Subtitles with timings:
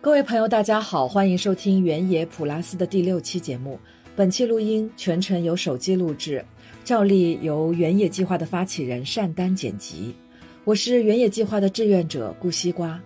[0.00, 3.76] 各位朋友，大家好，欢迎收听原野普拉斯的第六期节目。
[4.14, 6.42] 本期录音全程由手机录制，
[6.84, 10.14] 照例由原野计划的发起人单丹剪辑。
[10.62, 12.98] 我是原野计划的志愿者顾西瓜。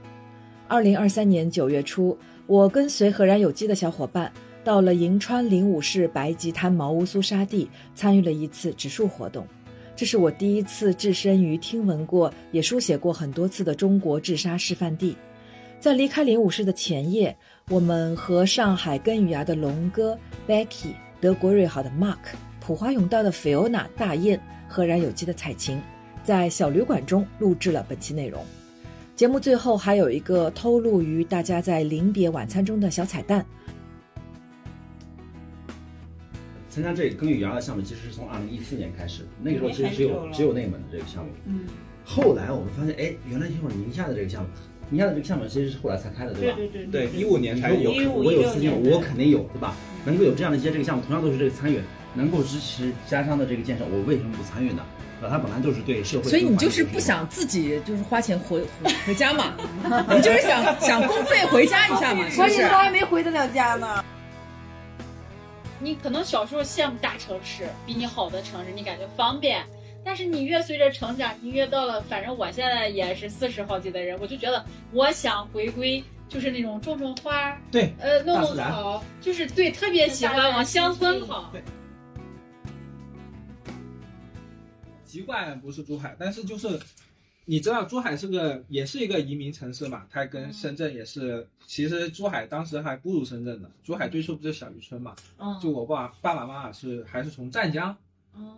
[0.68, 2.16] 二零二三年九月初，
[2.46, 4.30] 我跟随何然有机的小伙伴
[4.62, 9.46] 到了银川灵武市白吉滩毛乌苏沙地，参与了一次植树活动。
[9.96, 15.16] 这是我第一次置身于听闻过也书写过很多次的中国治沙示范地。
[15.82, 17.36] 在离开灵武市的前夜，
[17.68, 22.18] 我们和上海根语芽的龙哥 Becky、德国瑞好的 Mark、
[22.60, 25.82] 普华永道的 Fiona、大雁、赫然有机的彩琴，
[26.22, 28.44] 在小旅馆中录制了本期内容。
[29.16, 33.44] 节目最后还有一个偷录于大家在临别晚餐中的小彩蛋。
[36.70, 41.32] 参加这个根语芽的项目，其实是从二零一四年开始，那个时候其实只有只有内蒙的这个项目。
[41.46, 41.62] 嗯，
[42.04, 44.48] 后来我们发现，哎，原来有宁夏的这个项目。
[44.92, 46.54] 宁夏的这个项目其实是后来才开的，对吧？
[46.54, 49.74] 对对对对，一五年才有，我有资金，我肯定有，对吧？
[50.04, 51.80] 能够有这样的一些这个项目，同样都是这个参与，
[52.12, 54.84] 能够支持家乡的这个建设，我为什么不参与呢？
[55.22, 56.28] 啊，它本来就是对社会。
[56.28, 58.62] 所以你就是不想自己就是花钱回
[59.06, 59.54] 回家嘛？
[60.14, 62.26] 你就是想想公费回家一下嘛？
[62.36, 64.04] 关键他还没回得了家呢。
[65.78, 69.64] 你可能小时候羡慕大城市，比你好的城市，你感觉方便。
[70.04, 81.52] 但是你越随着成长，你越到了，反正我现在也是四十好几的人，我就觉得我想回归，就是那种种种花，对，呃，弄弄草，就是对，特别喜欢往乡村跑。
[85.04, 86.80] 籍贯不是珠海，但是就是
[87.44, 97.96] 你知道，珠海是个也是一个移民城市嘛，它跟深圳也是，其实珠海当时还不如深圳呢，珠海最初不是小渔村嘛，嗯，就我爸爸爸妈妈是还是从湛江。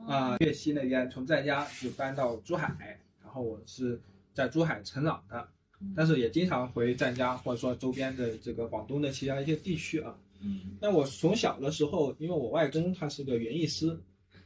[0.06, 4.00] 啊，粤西那边从湛江就搬到珠海，然后我是
[4.32, 5.48] 在珠海成长的，
[5.96, 10.14] 但是也经常回湛江或者说周边的这个广东的其他一些地区啊。
[10.40, 13.98] 嗯，那我从小的时候，因为我外公他是个园艺师，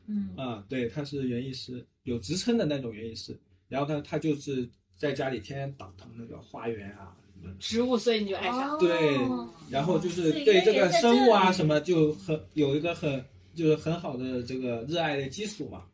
[0.07, 3.39] 嗯啊，对，他是园艺师，有职称的那种园艺师，
[3.69, 7.15] 然后他他就是在家里天天打腾那个花园啊，
[7.59, 8.79] 植物，所以你就爱上。
[8.79, 9.19] 对，
[9.69, 13.23] 然后就是对这个生物啊什么就很有一个很。
[13.59, 15.85] 就是很好的这个热爱的基础嘛，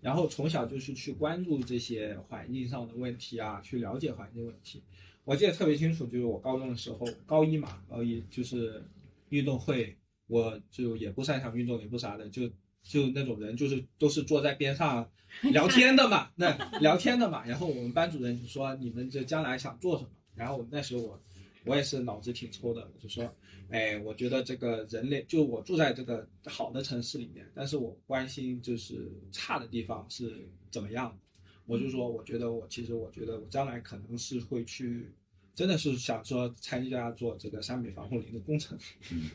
[0.00, 4.82] 然后从小就是去关注这些环境上的问题啊，去了解环境问题。
[5.24, 8.84] 我记得特别清楚，就是我高中的时候，高一嘛，高一就是
[9.28, 12.48] 运动会，我就也不擅长运动，也不啥的，就
[12.82, 15.08] 就那种人，就是都是坐在边上
[15.42, 17.46] 聊 天的嘛，那聊天的嘛。
[17.46, 21.20] 然后我们班主任就说：“你们这将来想做什么？”然后那时候我
[21.64, 23.34] 我也是脑子挺抽的，我就说。
[23.70, 31.18] 哎，我觉得这个人类，就我住在这个好的城市里面，但是我关心就是差的地方是怎么样。
[31.64, 35.10] 我就说，我觉得我其实我觉得我将来可能是会去，
[35.54, 38.78] 真的是想说参加做这个山北防护林的工程。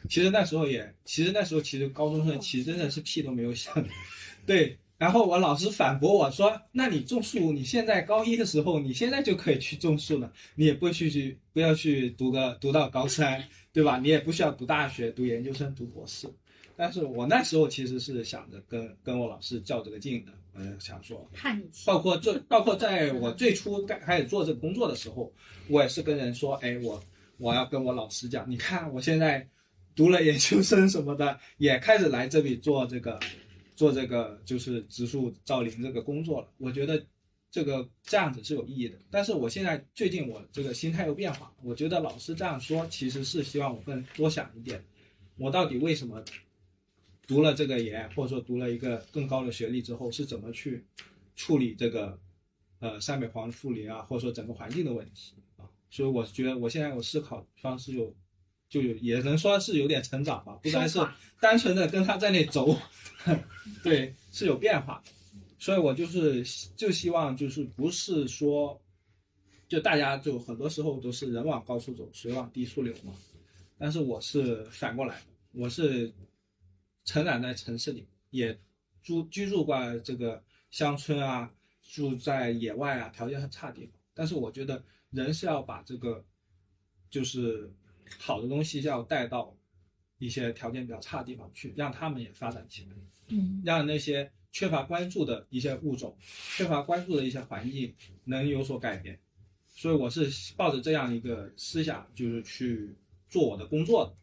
[0.07, 3.73] 其实那时候也，其实那时候其实高中生其实真的是屁都没有想。
[4.45, 13.99] 对，然后我老师反驳我说：“那你种树，你现在高一的时候，你现在就可以去种树了，你也不去去不要去读个读到高三。”对吧？
[13.99, 16.27] 你也不需要读大学、读研究生、读博士，
[16.75, 21.69] 但是我那时候其实是想着跟跟我老师较这个劲的，嗯，想说叛逆。
[21.85, 25.31] 包括这，包括在我最初开开始做这个工作的时候，
[25.67, 27.01] 我也是跟人说，哎，我
[27.37, 29.47] 我要跟我老师讲，你看我现在
[29.95, 33.19] 读了研究生什么的，也开始来这里做这个
[33.79, 36.47] 做这个就是植树造林这个工作了。
[36.57, 37.03] 我觉得。
[37.51, 44.85] 这个这样子是有意义的，但是我现在最近我这个心态又变化，我觉得老师这样说其实是希望我更多想一点，
[45.35, 46.23] 我到底为什么
[47.25, 50.85] 读了这个研，或者说读了一个更高的学历之后是怎么去
[51.35, 52.19] 处理这个
[52.81, 55.65] 呃山北黄树林啊，或者说整个环境的问题啊？
[55.89, 58.13] 所以我觉得我现在我思考方式有
[58.69, 60.99] 就有也能说是有点成长吧，不单是
[61.39, 62.77] 单纯的跟他在那走，
[63.83, 65.03] 对，是有变化。
[65.57, 66.43] 所以我就是
[66.77, 68.81] 就希望就是不是说，
[69.67, 73.13] 就大家就很多时候都是人往高处走，水往低处流嘛。
[73.77, 76.13] 但是我是反过来的，我是
[77.03, 78.57] 成长在城市里，也
[79.01, 81.51] 住居住过这个乡村啊，
[81.81, 83.93] 住在野外啊，条件很差的地方。
[84.13, 86.23] 但是我觉得人是要把这个
[87.09, 87.73] 就是
[88.17, 89.55] 好的东西要带到
[90.17, 92.89] 一些条件比较差的地方去，让他们也发展起来，
[93.29, 94.31] 嗯，让那些。
[94.51, 96.17] 缺乏关注的一些物种，
[96.57, 99.19] 缺乏关注的一些环境能有所改变，
[99.75, 100.27] 所以我是
[100.57, 102.95] 抱着这样一个思想，就是去
[103.29, 104.15] 做我的工作的。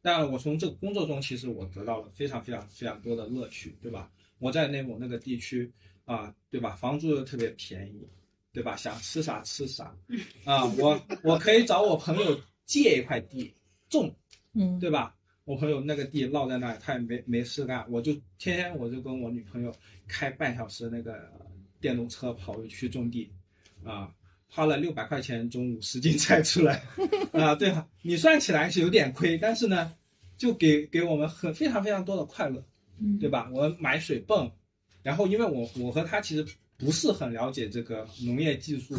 [0.00, 4.10] 但我从这个工作中，其实我得到了非常非常非常多的乐趣，对吧？
[4.38, 5.70] 我在内蒙那个地区
[6.06, 6.70] 啊，对吧？
[6.70, 8.08] 房租又特别便宜，
[8.54, 8.74] 对吧？
[8.76, 9.94] 想吃啥吃啥，
[10.46, 13.54] 啊，我 我可以找我朋友借一块地
[13.88, 14.14] 种，
[14.52, 15.14] 嗯，对吧？
[15.44, 19.72] 我朋友那个地落在那里，他也没没事干，我就天天我就跟我女朋友
[20.08, 21.32] 开半小时那个
[21.80, 23.30] 电动车跑回去种地，
[23.84, 24.12] 啊，
[24.48, 26.82] 花了六百块钱种五十斤菜出来，
[27.32, 27.88] 啊，对吧？
[28.02, 29.92] 你算起来是有点亏，但是呢，
[30.36, 32.64] 就给给我们很非常非常多的快乐，
[33.20, 33.48] 对吧？
[33.54, 34.50] 我们买水泵，
[35.04, 36.44] 然后因为我我和他其实
[36.76, 38.98] 不是很了解这个农业技术，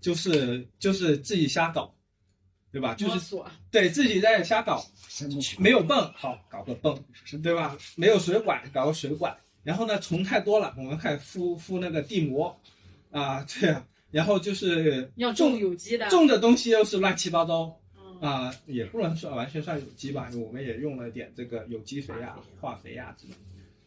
[0.00, 1.92] 就是就是自己瞎搞，
[2.72, 2.94] 对吧？
[2.94, 3.36] 就是
[3.70, 4.84] 对自己在瞎搞，
[5.58, 7.02] 没有泵，好搞个泵，
[7.42, 7.76] 对吧？
[7.96, 9.36] 没有水管，搞个水管。
[9.62, 12.58] 然后呢，虫太多了，我们开始敷敷那个地膜，
[13.10, 13.86] 啊，对啊。
[14.10, 23.38] 然后就是要种种有机的，种的东西又是乱七八糟嗯啊，也不能算完全算有机吧，我们也用了点这个有机肥啊、化肥啊之类的。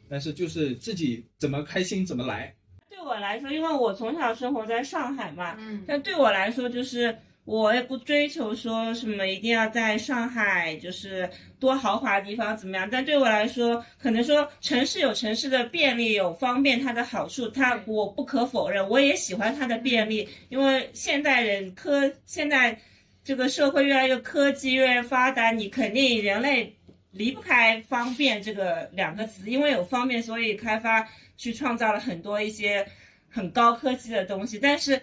[0.08, 2.56] 但是就是自己怎么开心怎么来，
[2.88, 11.30] 对我来说，因为我从小生活在上海嘛，嗯，但对我来说，就是我也不追求说什么一定要在上海就是
[11.60, 12.88] 多豪华的地方怎么样。
[12.92, 22.80] 但对我来说，可能说城市有城市的便利有方便它的好处，它我不可否认，我也喜欢它的便利，因为现代人科现在
[23.24, 26.76] 这个社会越来越科技越来越发达，你肯定人类。
[27.16, 31.08] 离不开方便这个两个词，因为有方便，所以开发
[31.38, 32.84] 去创造了很多一些
[33.30, 34.58] 很高科技的东西。
[34.58, 35.00] 但是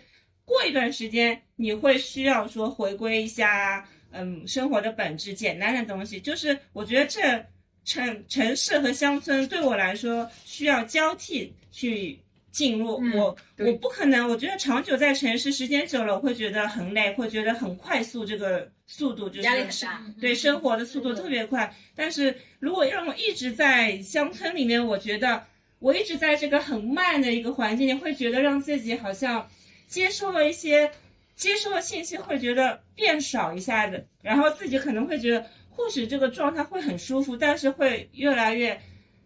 [0.50, 6.20] 过一段时间，你会需要说回归一下，嗯，生活的本质，简单的东西。
[6.20, 7.46] 就是我觉得这
[7.84, 12.18] 城城市和乡村对我来说需要交替去
[12.50, 12.98] 进入。
[13.02, 21.72] 嗯我我不可能，我觉得长久在城市时间久了，我会觉得很累，会觉得很快速，这个速度就是压力很大，对生活的速度特别快。
[21.94, 25.44] 但是如果让我一直在乡村里面，我觉得
[25.78, 29.48] 我一直在这个很慢的一个环境里，会觉得让自己好像
[29.90, 30.92] 接收了一些
[31.34, 38.80] 接收的信息，会觉得变少一下子，然后自己可能会觉得或许这个状态会很舒服，但是会越来越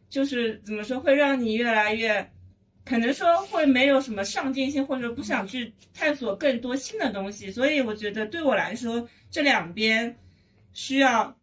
[0.08, 2.30] 就是怎么说，会让你越来越。
[2.86, 10.18] 可能说会没有什么上进心，或者不想去探索更多新的东西，所以我觉得对我来说，这两边
[10.74, 11.34] 需要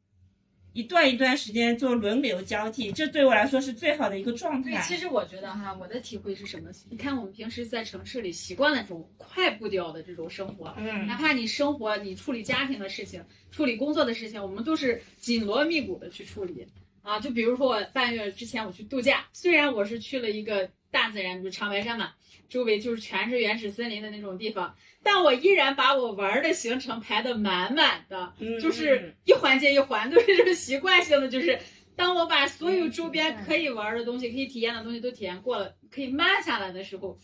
[0.74, 4.82] 一段一段时间做轮流交替，这对我来说是最好的一个状态对，态。
[4.88, 6.70] 其实我觉得哈，我的体会是什么？
[6.90, 13.22] 你看我们平时在城市里习惯了这种快步调的这种生活，嗯哪怕你生活，你处理家庭的事情、
[13.52, 16.66] 处理工作的事情，我们都是紧锣密鼓的去处理
[17.02, 17.20] 啊。
[17.20, 22.14] 就比如说我半月之前我去度假，虽然我是去了一个大自然，比如长白山嘛，
[22.52, 31.58] 周围就是全是原始森林的那种地方，但我依然把我玩儿的行程排得满满的，嗯就是一环接一环，都 是这种习惯性的，就是。
[31.94, 37.16] 当我把所有周边可以玩的东西、可以体验的东西都体验过了，可以慢下来的时候，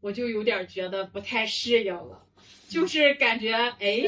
[0.00, 2.22] 我就有点觉得不太适应了，
[2.68, 4.04] 就是感觉哎，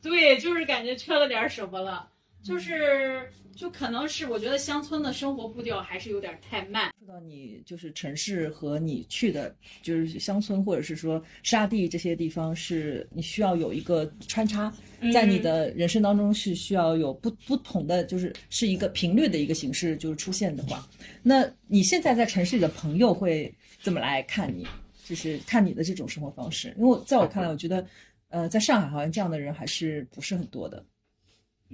[0.00, 2.08] 对，就是感觉缺了点什么了，
[2.44, 3.26] 就是
[3.56, 6.92] 就可能是我觉得乡村的生活步调还是有点太慢。
[6.98, 14.72] 说到你就是城市和你去的，就是乡村或者是说沙地这些地方，是你需要有一个穿插，
[15.12, 20.86] 在你的人生当中是需要有不不同的，就是是一个频率的一个形式，就是出现的话，
[21.22, 24.66] 那你现在在城市里的朋友会怎么来看你？
[25.06, 27.86] 就是看你的这种生活方式，因为在我看来，我觉得，
[28.30, 30.82] 呃，在上海好像这样的人还是不是很多的。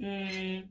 [0.03, 0.67] 嗯，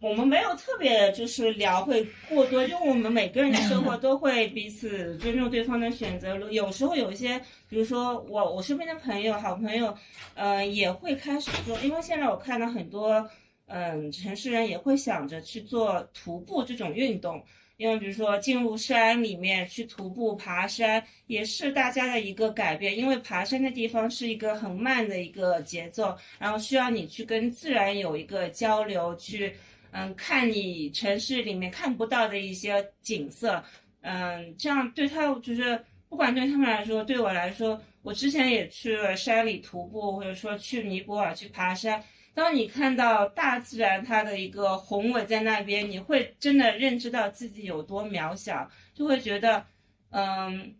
[0.00, 6.36] 我们没有特别就是聊会过多，因为我们每个人的生活都会彼此尊重对方的选择。
[6.52, 9.92] 有时候有一些，比如说我我身边的朋友、好朋友，
[10.34, 13.28] 呃，也会开始做，因为现在我看到很多，
[13.66, 17.42] 嗯、城市人也会想着去做徒步这种运动。
[17.78, 22.98] 因为比如说进入山里面去徒步爬山，也是大家的一个改变。
[22.98, 29.54] 因为爬山的地方是一个很慢的一个节奏，然后需要你去跟自然有一个交流，去
[29.92, 33.62] 嗯看你城市里面看不到的一些景色，
[34.00, 42.02] 嗯，这样对他就是不管对他们来说，对我来说，我之前也去了山里徒步，或者说去尼泊尔去爬山。
[42.38, 49.66] 当你看到大自然它的一个宏伟在那边，你会真的认知到自己有多渺小，就会觉得，
[50.10, 50.72] 嗯，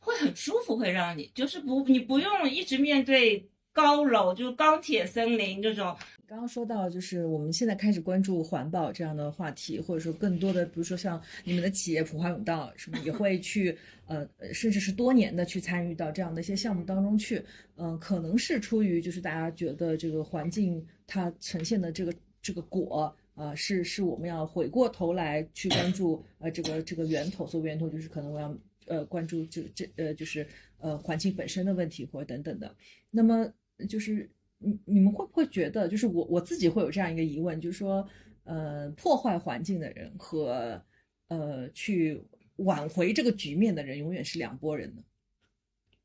[0.00, 5.96] 会很舒服，会让你就是不你不用一直面对高楼，就是钢铁森林这种。
[6.28, 17.42] 刚刚说到，就是我们现在开始关注环保这样的话题，或者说更多的，比如说像你们的企业普华永道，是不是也会去呃，甚至是多年的去参与到这样的一些项目当中去？
[17.76, 23.10] 嗯、可能是出于就是大家觉得这个环境它呈现的这个这个果。
[23.34, 28.54] 呃，是是我们要回过头来去关注呃这个这个源头，所谓源头就是可能我要
[28.86, 32.76] 呃关注这这呃就是呃环境本身的问题或者等等的。
[33.10, 33.50] 那么
[33.88, 38.08] 就是你你们会不会觉得，就是我我自己会有这样一个疑问，就是说，
[38.44, 40.82] 呃，破坏环境的人和
[41.28, 42.22] 呃去
[42.56, 45.02] 挽回这个局面的人，永远是两拨人呢？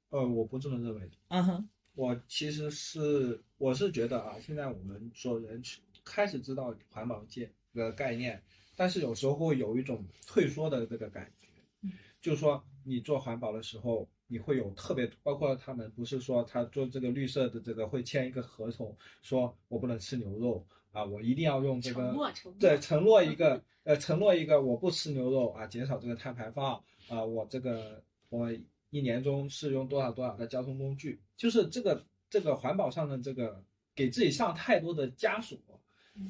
[0.10, 1.12] 呃，我不这么认为的。
[1.30, 8.40] 嗯哼，我其实是我是觉得啊，现在我们所有人去开始知道环保界的概念，
[8.76, 11.90] 但是有时候会有一种退缩的这个感觉，
[12.22, 26.76] 就是说你做环保的时候，你会有特别，包括他们不是说他做这个绿色的这个会签一个合同，说我不能吃牛肉啊，我一定要用这个承诺承诺对承诺一个呃承诺一个我不吃牛肉啊，减少这个碳排放
[27.10, 28.52] 啊，我这个我
[28.90, 33.64] 一年中是用多少多少的交通工具，就是这个这个环保上的这个
[33.94, 35.58] 给自己上太多的枷锁，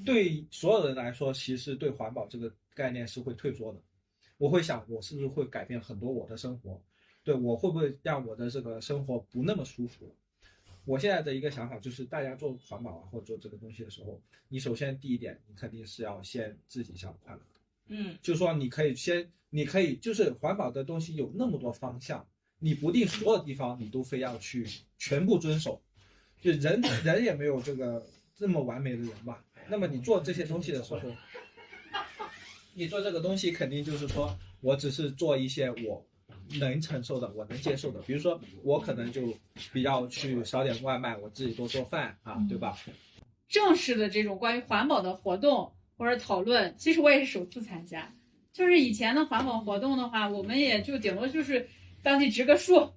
[0.05, 3.79] 对所有人来说，其实对环保这个概念是会退缩的。
[4.37, 6.81] 我会想，我是不是会改变很多我的生活？
[7.23, 10.13] 对我会不会让我的这个生活不那么舒服？
[10.85, 17.41] 我现在的一个想法就是，大家做环保啊，或者做这个东西的时候，你首先第一点，你肯定是要先自己想快乐。
[17.87, 22.27] 嗯，就是说你可以先，你可以就是环保的东西有那么多方向，
[22.59, 25.81] 你不定所有地方你都非要去全部遵守，
[26.41, 29.45] 就人人也没有这个这么完美的人吧。
[29.69, 30.99] 那么你做这些东西的时候，
[32.73, 36.05] 你做这个东西肯定就是说我只是做一些我
[36.59, 39.21] 能承受的、我能接受的，比如说我可能就
[39.71, 42.77] 比较去少点外卖，我自己多做饭啊，对吧？
[43.47, 48.13] 正式的这种关于环保的活动或者讨论，其实我也是首次参加。
[48.51, 51.67] 就是以前的环保活动的话，我们也就顶多就是
[52.01, 52.91] 当地植个树，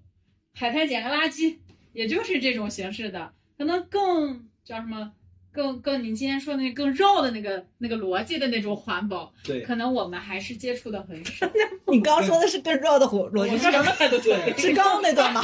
[0.53, 1.57] 海滩捡个垃圾，
[1.93, 3.33] 也就是这种形式的。
[3.57, 5.13] 可能更叫什么，
[5.57, 11.49] 更更您今天说的那更绕的那个那个逻辑的那种环保，对，可能我们还是接触的很少。
[11.89, 13.83] 你刚刚说的是更绕的逻逻辑，是刚
[14.21, 15.43] 对是刚刚那段吗？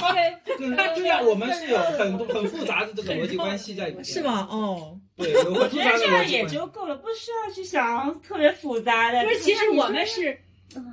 [0.59, 4.21] 对 对呀，我们是有很多很复杂的这个逻辑关系在里面，是？
[4.23, 4.47] 吗？
[4.51, 6.47] 哦，对，有我很复杂的觉得这样也。
[6.47, 9.23] 就够了，不需要去想特别复杂的。
[9.25, 10.39] 不是，其实我们是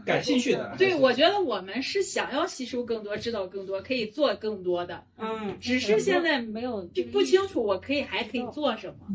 [0.06, 9.08] 感兴趣的，对，我觉得我们是想要吸收更多、知道更多、可以做更多的，嗯，只是现在没有就不清楚我可以还可以做什么。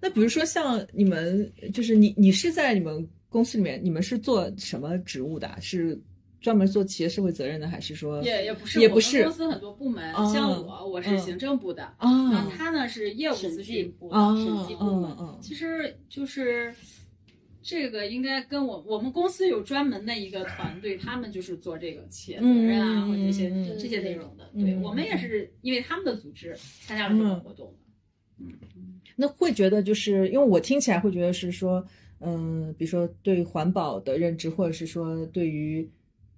[0.00, 5.58] 那比如说像你们，就是你你是在你们公司里面，你们是做什么职务的啊？
[5.60, 6.00] 是
[6.40, 9.22] 专门做企业社会责任的，还是说也也不是，也不是。
[9.24, 11.18] 公司很多部门，哦像我，我是嗯。
[11.18, 13.34] 行政部的，然后啊他呢是业务
[13.98, 14.36] 部的啊。
[14.36, 15.10] 审计部门。
[15.12, 16.74] 嗯嗯其实就是
[17.64, 24.44] 这个应该跟我我们公司有专门的一个团队，他们就是做这个企业责任啊、嗯或者这些、嗯嗯这些内容的。
[24.52, 27.74] 嗯嗯对我们也是因为他们的组织参加了这个活动
[28.38, 28.54] 的。
[29.16, 31.82] 那会觉得就是因为我听起来会觉得是说，
[32.20, 35.88] 嗯、比如说对环保的认知，或者是说对于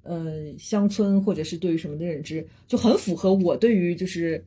[0.02, 4.44] 呃乡村或者是对于什么的认知，就很符合我对于就是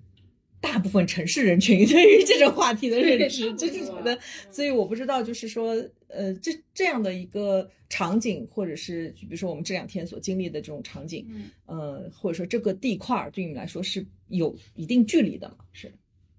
[0.61, 4.17] 大部分城市人群 对于这种话题的认知，对就是觉得，
[4.51, 5.73] 所以我不知道就是说，
[6.07, 15.57] 呃，这这样的一个场景，或者是比如说我们这两天所经历的这种场景，嗯，呃，或者说这个地块儿对你们来说是有一定距离的嘛？
[15.71, 15.91] 是，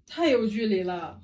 [0.07, 1.19] 太有距离了。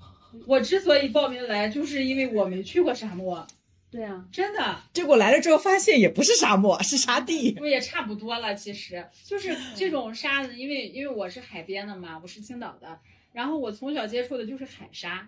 [0.46, 3.46] 我之所以报名来，就是因为我没去过沙漠，
[3.89, 4.77] 对啊，真的。
[4.94, 7.51] 结果来了之后发现也不是沙漠， 是沙地。
[7.53, 13.00] 不也差不多了，其实就是 这种沙子，因为因为我是海边的嘛，我是青岛的，
[13.32, 15.27] 然后我从小接触的就是海沙，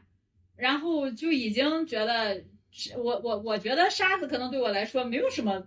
[0.58, 2.44] 然后就已经觉得，
[2.98, 5.64] 我我我觉得沙子可能对我来说没有什么，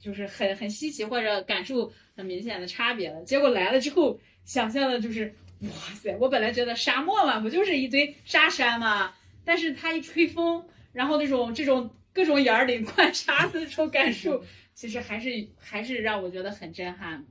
[0.00, 3.22] 就是很很稀奇或者感受很明显的差别了。
[3.22, 6.16] 结果来了之后，想象的就是，哇塞！
[6.20, 14.44] 我本来觉得沙漠嘛，不就是一堆沙山嘛，但是它一吹风，然后那种这种各种眼儿里灌沙子的这种感受。
[14.74, 17.22] 其实还是还是让我觉得很震撼，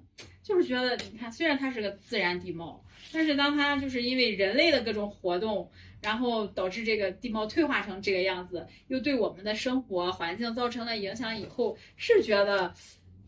[0.44, 5.68] 就是觉得你看，虽然它是个自然地貌，但是当它就是因为人类的各种活动，
[6.04, 12.72] 然后导致这个地貌退化成这个样子，又对我们的生活环境造成了影响以后，是觉得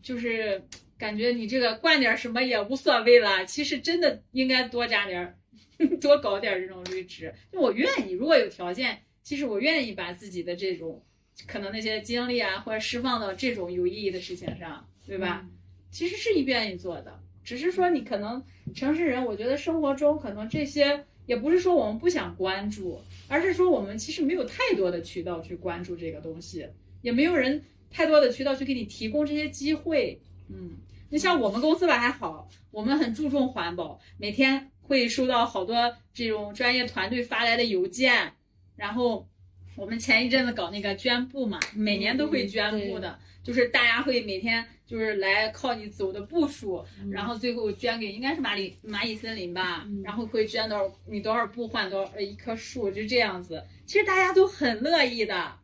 [0.00, 0.62] 就是
[0.96, 5.36] 感觉你这个灌点什么也无所谓了，其实真的应该多加点，
[6.00, 7.34] 多搞点这种绿植。
[7.50, 11.04] 就我愿意，如果有条件，其实我愿意把自己的这种。
[11.46, 15.46] 可能那些精力啊，或者释放到这种有意义的事情上，对吧？
[15.90, 18.42] 其实是你愿意做的，只是说你可能
[18.74, 26.66] 城市人，我觉得生活中可能这些也不是说我们不想关注，而是说我们其实没有太多的渠道去关注这个东西，
[27.02, 30.18] 也没有人太多的渠道去给你提供这些机会。
[30.48, 30.76] 嗯，
[31.10, 38.32] 你像我们公司吧还好，我们很注重环保，每天会收到好多这种专业团队发来的邮件，
[38.76, 39.28] 然后。
[39.76, 53.64] 我们前一阵子搞那个捐布嘛，每年都会捐布的，就是大家会每天就是来靠你走的步数，然后最后捐给应该是蚂蚁蚂蚁森林吧，然后会捐多少你多少步换多少呃一棵树，就这样子。
[53.84, 55.58] 其实大家都很乐意的，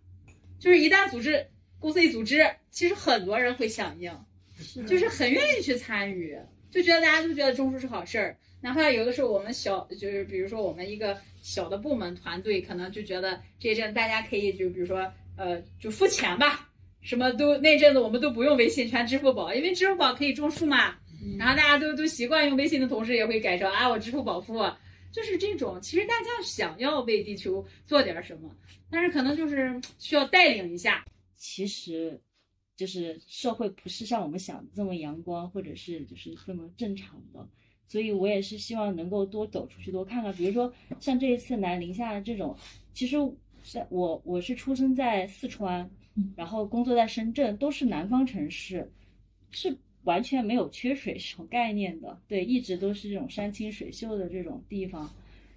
[0.58, 1.46] 就是一旦组织
[1.78, 4.12] 公司一组织，其实很多人会响应，
[4.86, 6.36] 就是很愿意去参与，
[6.70, 8.36] 就觉得大家都觉得种树是好事儿。
[8.60, 16.68] 哪怕有的时候我们小，就是比如说我们一个小的部门团队，可能就觉得这一阵大家可以就比如说呃就付钱吧，
[17.00, 20.94] 什么都那阵子我们都不用微信，全支付宝，因为支付宝可以种树嘛。
[21.38, 24.54] 然后大家都都习惯用微信的同时，也会改成啊我支付宝付，
[25.12, 25.78] 就是这种。
[25.80, 28.50] 其实大家想要为地球做点什么，
[28.90, 31.04] 但是可能就是需要带领一下。
[31.36, 32.18] 其实，
[32.76, 37.46] 就是社会不是像我们想的这么阳光，或者是就是这么正常的。
[37.90, 40.32] 所以我也是希望能够多走出去，多看看。
[40.34, 42.56] 比如说像这一次来宁夏的这种，
[42.94, 43.16] 其实
[43.64, 45.90] 在我我是出生在四川，
[46.36, 48.88] 然后工作在深圳，都是南方城市，
[49.50, 52.16] 是完全没有缺水这种概念的。
[52.28, 55.10] 对，一直都是这种山清水秀的这种地方。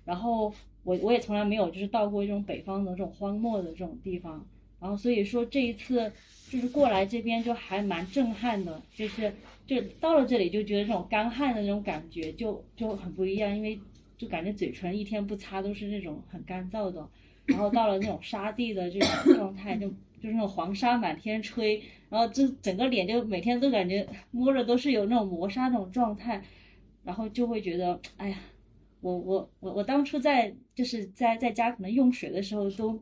[0.03, 0.51] 然后
[0.83, 4.43] 我我也从来没有就是到过这种北方的这种荒漠的这种地方。
[4.83, 6.11] 然后所以说这一次
[6.51, 9.33] 就是过来这边就还蛮震撼的，就是。
[9.65, 13.79] 就到了这里就觉得这种干旱的那种感觉就就很不一样，因为
[14.17, 17.09] 就感觉嘴唇一天不擦都是那种很干燥的，
[17.45, 19.87] 然后到了那种沙地的这种状态，就
[20.21, 26.43] 就是那种黄沙满天吹，然后就整个脸就每天都感觉摸着都是有那种磨砂那种状态，
[27.05, 28.37] 然后就会觉得哎呀，
[28.99, 32.99] 我我我我当初在就是在在家可能用水的时候都。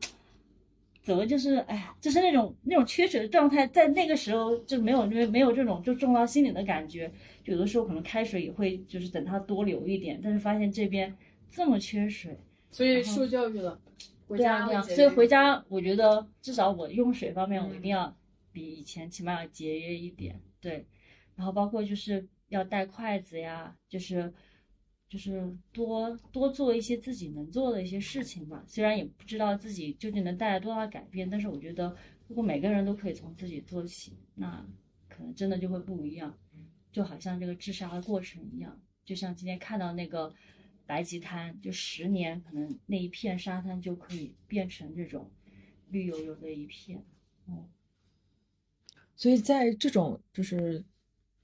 [1.02, 7.12] 怎么就是，哎呀，就是那种那种缺水的状态，在那个时候就没有，没没有这种就种到心里的感觉。
[7.44, 11.12] 有的时候可能开水也会，就是等它多流一点，但是发现这边
[11.50, 12.38] 这么缺水，
[12.70, 13.80] 所以受教育了。
[14.28, 18.16] 对啊，对啊，所以回家我觉得至少我用水方面我一定要
[18.52, 20.40] 比以前起码要节约一点。
[20.60, 20.86] 对，
[21.34, 24.32] 然后包括就是要带筷子呀，就是。
[25.12, 31.94] 就是多多做一些自己能做的一些事情吧，虽然也不知道自己究竟能带来多大改变，但是我觉得
[32.28, 34.66] 如果每个人都可以从自己做起，那
[35.10, 36.34] 可能真的就会不一样。
[36.90, 40.32] 就好像这个治沙的过程一样，就像今天看到那个
[40.86, 45.30] 白吉滩，就十年可能那一片沙滩就可以变成这种
[45.90, 47.04] 绿油油的一片。
[47.44, 47.68] 哦，
[49.14, 50.82] 所以在这种就是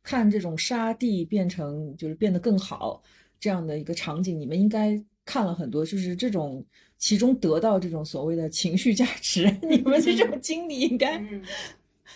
[0.02, 3.02] 看这种沙地变成就是变得更好。
[3.40, 6.64] 这样的一个场景，你们应该看了很多，就是这种
[6.96, 11.22] 其中得到这种所谓的情绪价值， 你们这种经历应该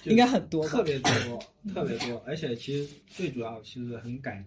[0.04, 1.10] 应该很多，特别多，
[1.72, 2.18] 特别多。
[2.26, 4.44] 而且其实最主要其实很感，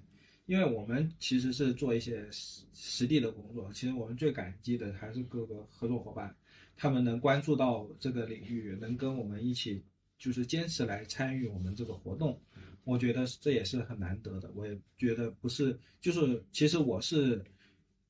[0.48, 6.36] 因为我们其实是做一些实实地的工作，其实我们最感激的还是各个合作伙伴，
[6.76, 9.82] 他们能关注到这个领域，能跟我们一起
[10.18, 12.38] 就是坚持来参与我们这个活动。
[12.86, 17.44] 我觉得这也是很难得的，我也觉得不是，就是其实我是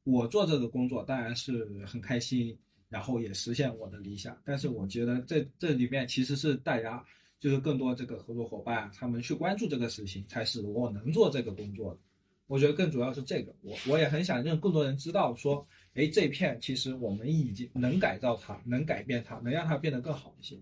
[0.03, 2.55] 我做这个工作当然是很开心，
[2.89, 4.37] 然后也实现我的理想。
[4.43, 7.01] 但是我觉得这这里面其实是大家
[7.39, 11.99] 就是更多这个合作伙伴他们去关注这个事情，才是我能做这个工作的。
[12.45, 20.59] 我觉得更主要是这个，我我也很想让更多人知道说，哎，这片其实我们已经能改造它，能改变它，能让它变得更好一些。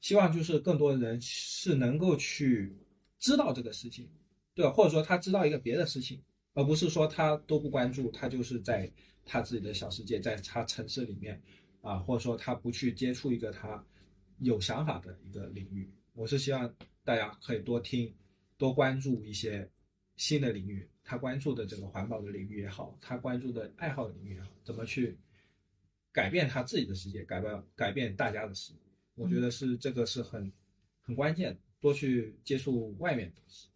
[0.00, 2.76] 希望就是更多人是能够去。
[3.24, 4.06] 知道这个事情，
[4.54, 4.70] 对吧？
[4.70, 8.92] 或者说他知道一个别的事情，而不是说他都不关注，他就是在
[9.24, 11.42] 他自己的小世界，在他城市里面，
[11.80, 13.82] 啊，或者说他不去接触一个他
[14.40, 15.90] 有想法的一个领域。
[16.12, 16.70] 我是希望
[17.02, 18.14] 大家可以多听，
[18.58, 19.66] 多关注一些
[20.16, 25.18] 新的领域，他关注的这个环保的领域也好，他关注的爱好领域也好，怎么去
[26.12, 28.80] 改变他自己的世界，改变改变大家的世界，
[29.14, 30.52] 我觉得是这个是很
[31.00, 31.60] 很关键的。
[31.84, 33.68] 多去接触外面东西。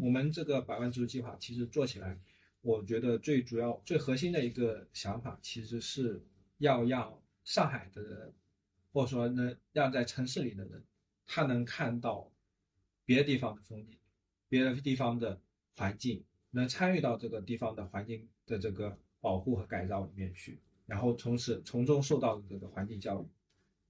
[0.00, 2.18] 我们这个百万植树计划其实做起来，
[2.60, 6.20] 我觉得最主要、最核心的一个想法，其实是
[6.58, 8.32] 要让上海的人，
[8.92, 10.82] 或者说能让在城市里的人，
[11.24, 12.28] 他能看到
[13.04, 13.96] 别的地方的风景，
[14.48, 15.40] 别的地方的
[15.76, 23.26] 环境，能参与到这个地方的环境的这个保护和改造里面去，然后从此从中受到这个环境教育，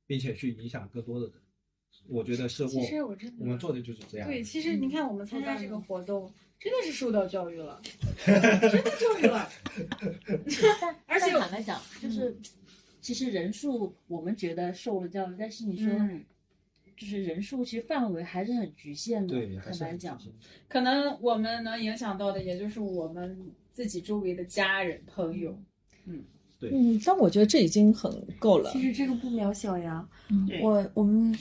[0.07, 1.37] 并且去影响更多的人。
[2.09, 4.29] 我觉得是我，其实我真的，我们做的就是这样。
[4.29, 7.81] 对，其实你看我们参加这个活动，真的是受到教育了，
[8.27, 9.49] 真的教育了。
[11.07, 12.37] 而且坦白讲，就是
[13.01, 15.93] 其实人数我们觉得受了教育，但是你说，
[16.97, 19.35] 就是人数其实范围还是很局限的。
[19.35, 20.21] 对，坦白讲，
[20.69, 25.59] 可能我们能影响到的，也就是我们自己周围的家人朋友。
[26.05, 26.23] 嗯，
[26.61, 28.71] 对，嗯，但我觉得这已经很够了。
[28.73, 30.09] 其实这个不渺小呀。
[30.31, 31.37] 嗯我我们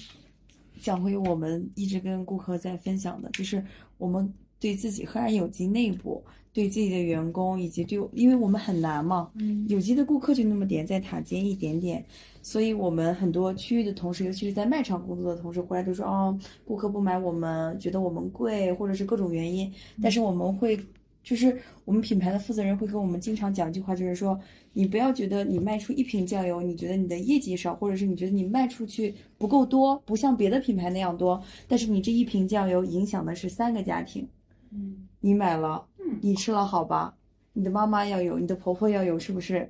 [0.81, 3.63] 讲回我们一直跟顾客在分享的，就是
[3.97, 12.03] 我们对自己赫然有机内部、对自己的员工以及对，因为我们很难嘛，嗯有机的顾客就那么点，在塔尖一点点，
[12.41, 20.79] 所以我们很多区域的同事，尤其是在卖场工作的同事，回来都说，哦，顾客不买我们，觉得我们贵，或者是各种原因，但是我们会。
[21.23, 24.39] 就是我们品牌的负责人会跟我们经常讲一句话，就是说，
[24.73, 34.27] 你不要觉得你卖出一瓶酱油，你觉得你的业绩少，或者是你觉得你卖出去不够多，不像别的品牌那样多，但是你这一瓶酱油影响的是三个家庭。
[34.73, 35.83] 嗯你买了，
[36.21, 37.13] 你吃了好吧？
[37.53, 39.69] 你的妈妈要有，你的婆婆要有，是不是？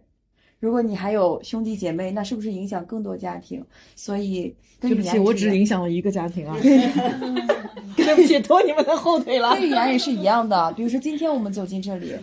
[0.60, 3.66] 如果你还有兄弟姐妹，那是不是影响更多家庭？
[3.96, 6.56] 所以对不起，我只影响了一个家庭啊。
[7.98, 9.56] 对不起， 拖你们的后腿了。
[9.56, 10.72] 跟语言也是一样的。
[10.74, 12.14] 比如说今天我们走进这里，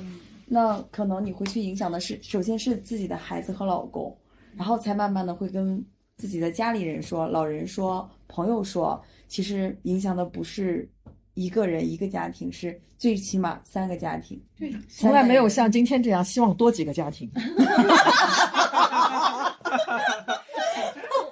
[0.51, 4.17] 那可能你回去影响的是，首先是自己的孩子和老公，
[4.57, 5.85] 然后才慢慢的会跟
[6.17, 10.89] 自己的家里人说、老人说、朋友说，其实影响的不是
[11.35, 14.43] 一个人、一个家庭，是最起码三个家庭。
[14.57, 17.31] 对，从来没有像今天这样希望多几个家庭。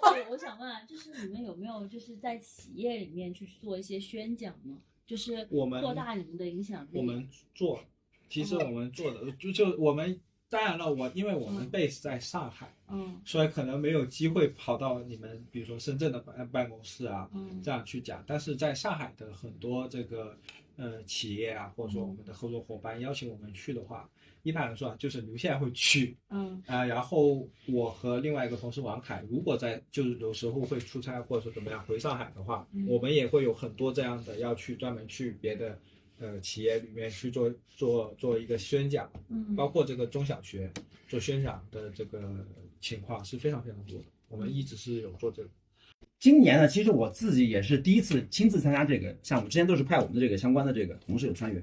[0.03, 4.77] 我我想问啊，就是你们有没有就是在企业里面去做一些宣讲呢？
[5.07, 6.99] 就是我们扩大你们的影响力。
[6.99, 7.81] 我们做，
[8.29, 13.21] 其实我们做的就就我们当然了，我因为我们 base 在上海，嗯。
[13.25, 17.61] 所以可能没有机会跑到你们比如说深圳的办办公室啊，嗯。
[17.63, 18.23] 这样去讲。
[18.27, 20.39] 但是在上海的很多这个
[20.77, 24.09] 呃企业啊，或者说我们的合作伙伴邀请我们去的话，
[24.45, 26.63] 一般来说啊，就是刘宪会去嗯。
[26.67, 32.87] 啊、然后我和另外一个同事王凯，如果在就是有时候会出差或者说怎么样回上海的话，嗯。
[32.87, 35.77] 我们也会有很多这样的要去专门去别的
[36.19, 40.71] 呃企业里面去做做做一个宣讲，嗯包括这个中小学
[41.09, 42.47] 做宣讲的这个
[42.81, 44.05] 情况是非常非常多的。
[44.29, 45.49] 我们一直是有做这个。
[46.19, 51.63] 今年呢，其实我自己也是第一次亲自参加这个项目，之前都是派我们的这个相关的这个同事有参与。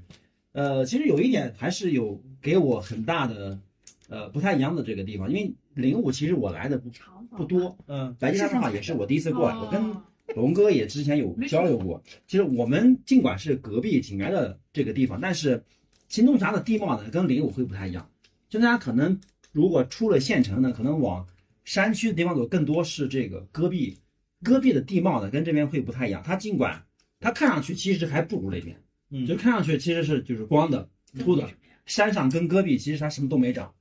[0.51, 3.59] 呃，其实有一点还是有给我很大的
[4.07, 6.91] 呃不太一样的这个地方，因为零五其实我来的不
[7.35, 10.03] 不多，嗯，白金山的话也是我第一次过来，我跟哦
[10.35, 12.01] 龙哥也之前有交流过。
[12.27, 15.63] 其实我们尽管是隔壁紧挨的这个地方，但是
[16.07, 18.09] 新东峡的地貌呢跟零五会不太一样。
[18.49, 19.19] 就大家可能
[19.51, 21.27] 如果出了县城呢，可能往
[21.63, 23.97] 山区的地方走，更多是这个戈壁。
[24.43, 26.83] 戈壁的地貌呢跟这边会不太一样，它尽管
[27.19, 28.75] 它看上去其实还不如那边，
[29.09, 31.49] 嗯就看上去其实是就是光的秃的，
[31.85, 33.73] 山上跟戈壁其实它什么都没长。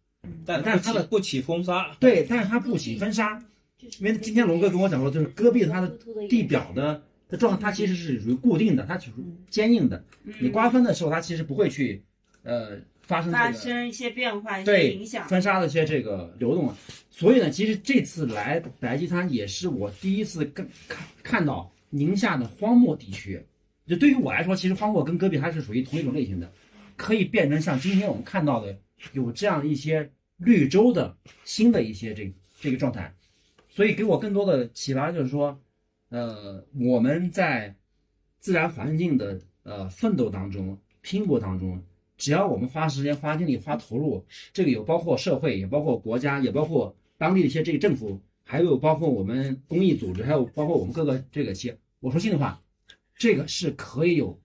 [0.46, 3.42] 但但是它的它的不起风沙，对，但是它不起风沙，
[3.99, 5.88] 因为今天龙哥跟我讲说，就是戈壁它的
[6.29, 10.03] 地表的的状态，它其实是属于固定的，它属于坚硬的。
[10.40, 12.03] 你刮风的时候，它其实不会去
[12.42, 15.29] 呃发生发这个生一些变化、一些对影响。
[15.29, 16.73] 风沙的一些这个流动。
[17.11, 23.45] 所以呢，其实这次来白鸡滩也是我第一次跟看看到宁夏的荒漠地区。
[23.87, 26.51] 就对于我来说，其实荒漠跟戈壁它是属于同一种类型的，
[26.97, 28.79] 可以变成像今天我们看到的
[29.12, 31.14] 有这样一些绿洲的
[31.45, 33.12] 新的一些这个这个状态。
[33.75, 35.59] 所以给我更多的启发就是说，
[36.11, 37.75] 呃，我们在
[38.39, 41.83] 自然环境的呃奋斗当中、拼搏当中，
[42.19, 51.79] 只要我们花时间、花精力、花投入，这个有包括社会，也包括国家，也包括当地的一些这个政府，还有包括我们公益组织，还有包括我们各个这个企业。
[52.01, 52.63] 我说心里话，
[53.17, 54.39] 这个是可以有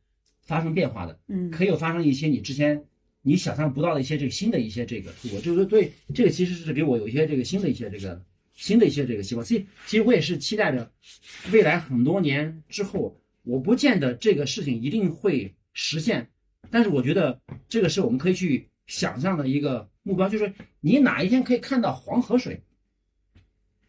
[0.43, 2.81] 发生变化的，嗯可以有发生一些你之前
[3.23, 8.23] 你想象不到的一些这个新的一些这个突破，就是说对这个其实是给我有一些这个新的一些这个
[8.57, 9.45] 新的一些这个希望。
[9.45, 10.91] 所以其实我也是期待着
[11.53, 16.29] 未来很多年之后，我不见得这个事情一定会实现，
[16.69, 17.39] 但是我觉得
[17.69, 22.61] 这个是我们可以去想象的一个目标，就是你哪一天可以看到黄河水，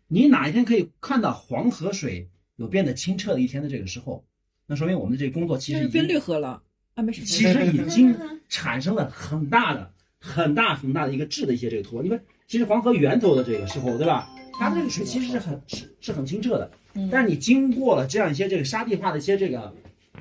[0.07, 4.25] 你哪一天可以看到黄河水有变得清澈的一天的这个时候，
[4.67, 6.63] 那说明我们的这个工作其实变绿河了
[6.95, 7.25] 啊，没事。
[7.25, 8.15] 其实已经
[8.49, 12.05] 产生了很大的、很大很大的一个质的一些这个突破。
[12.05, 14.29] 因为其实黄河源头的这个时候，对吧？
[14.59, 16.71] 它的这个水其实是很是是很清澈的，
[17.11, 19.73] 但是你经过了这样一些这个沙地化的一些这个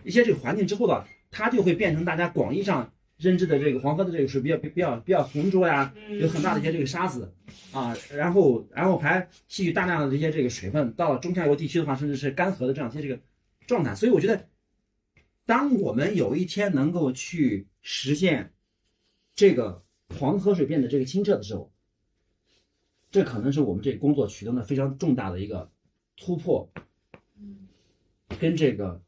[0.04, 7.34] 一些这个环境之后呢，它就会变成大家广义上认知的这个黄河的这个水比较比较比较浑浊呀，有很大的一些这个沙子。
[7.74, 13.20] 啊，然后然后还吸取大量的这些这个水分，到了中下游地区的话，甚至是干涸的这样一些这个
[13.68, 13.94] 状态。
[13.94, 14.48] 所以我觉得，
[15.46, 18.54] 当我们有一天能够去实现
[19.36, 19.84] 这个
[20.18, 21.72] 黄河水变得这个清澈的时候，
[23.12, 25.70] 这可能是我们这个工作取得的非常重大的一个
[26.16, 26.70] 突破，
[28.40, 29.02] 跟这个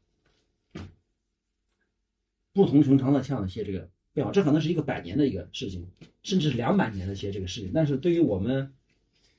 [2.52, 5.88] 不同寻常的这样一些这个变化，这可能是一个百年的一个事情，
[6.22, 7.70] 甚至是两百年的一些这个事情。
[7.72, 8.72] 但是对于我们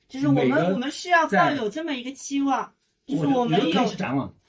[0.08, 2.72] 就是我们我们需要抱有这么一个期望，
[3.06, 3.72] 就是我我们有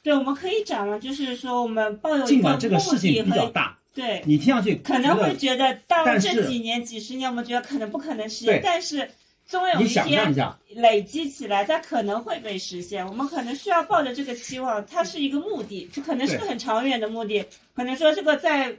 [0.02, 9.10] 对，我们可以展望，就是说我们抱有一尽管这个目事情的和比较大，对，你听上去可能会觉觉得到这几年、几十年，我们觉得可能不可能实现，但是
[9.54, 10.34] 终有一天，
[10.70, 13.06] 累积起来，它可能会被实现。
[13.06, 17.46] 我们可能需要抱着这个期望，它是一个目的，这可能是个很长远的目的。
[17.76, 18.76] 可能说这个在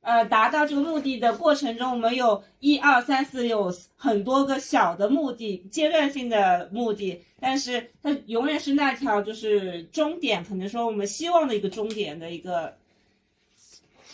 [0.00, 12.74] 呃达到这个目的的过程中，我们有一二三四有很多个小的目的，阶段性的目的，但是它永远是那条就是终点，可能说我们希望的一个终点的一个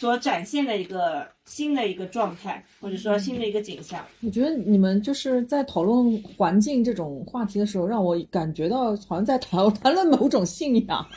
[0.00, 4.02] 所展现的一个新的一个状态，或者说新的一个景象。
[4.22, 11.06] 我觉得你们就是在讨论环境这种话题的时候，让我感觉到好像在谈谈论某种信仰。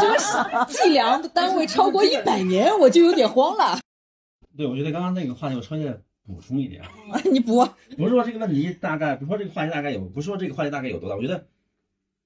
[0.00, 3.78] 这个计量的单位超过一百年，我就有点慌了。
[4.56, 7.68] 对，我觉得刚刚那个话题我稍微的补充一点，啊 你补，
[7.98, 11.44] 不是说这个问题大概，不是说这个话题大概有，不是说这个话题大概有多大，我觉得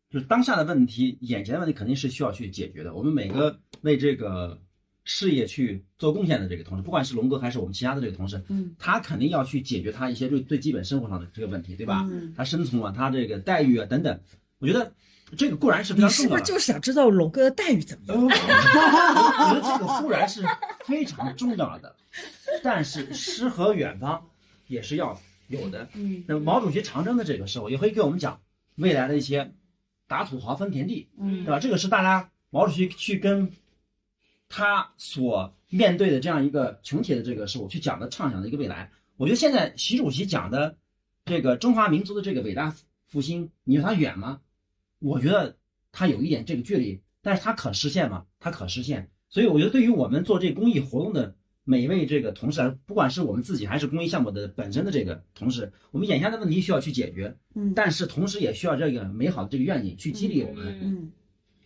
[0.08, 2.94] 就是当下的问题，眼前的问题肯定是需要去解决的。
[2.94, 4.56] 我们每个为这个
[5.10, 12.06] 事业去做贡献的这个同事，不管是龙哥还是我们其他的这个同事，嗯，他肯定要去解决他一些最最基本生活上的这个问题，对吧？
[12.12, 14.20] 嗯他生存啊，他这个待遇啊等等，
[14.58, 14.92] 我觉得
[15.34, 16.36] 这个固然是非常重要的。
[16.36, 18.22] 是不是就是想知道龙哥的待遇怎么样？
[18.22, 20.44] 呃， 我觉得这个固然是
[20.84, 21.96] 非常重要的，
[22.62, 24.22] 但是诗和远方
[24.66, 25.88] 也是要有的。
[25.94, 28.38] 嗯那毛主席长征的这个时候，也会给我们讲
[28.74, 29.54] 未来的一些
[30.06, 31.58] 打土豪分田地，嗯对吧？
[31.58, 33.50] 这个是大家毛主席去跟
[34.48, 38.90] 他所面对的这样一个群体的这个是我去讲的畅想的一个未来。
[39.16, 40.76] 我觉得现在习主席讲的
[41.24, 42.74] 这个中华民族的这个伟大
[43.06, 44.40] 复兴，你说它远吗？
[45.00, 45.56] 我觉得
[45.92, 48.24] 它有一点这个距离，但是它可实现吗？
[48.40, 49.10] 它可实现。
[49.28, 60.66] 所以我觉得对于我们做这公益活动的每一位这个同事不管是我们自己还是公益项目的本身的这个同事，我们眼下的问题需要去解决，嗯但是同时也需要这个美好的这个愿景去激励我们。
[60.80, 61.12] 嗯嗯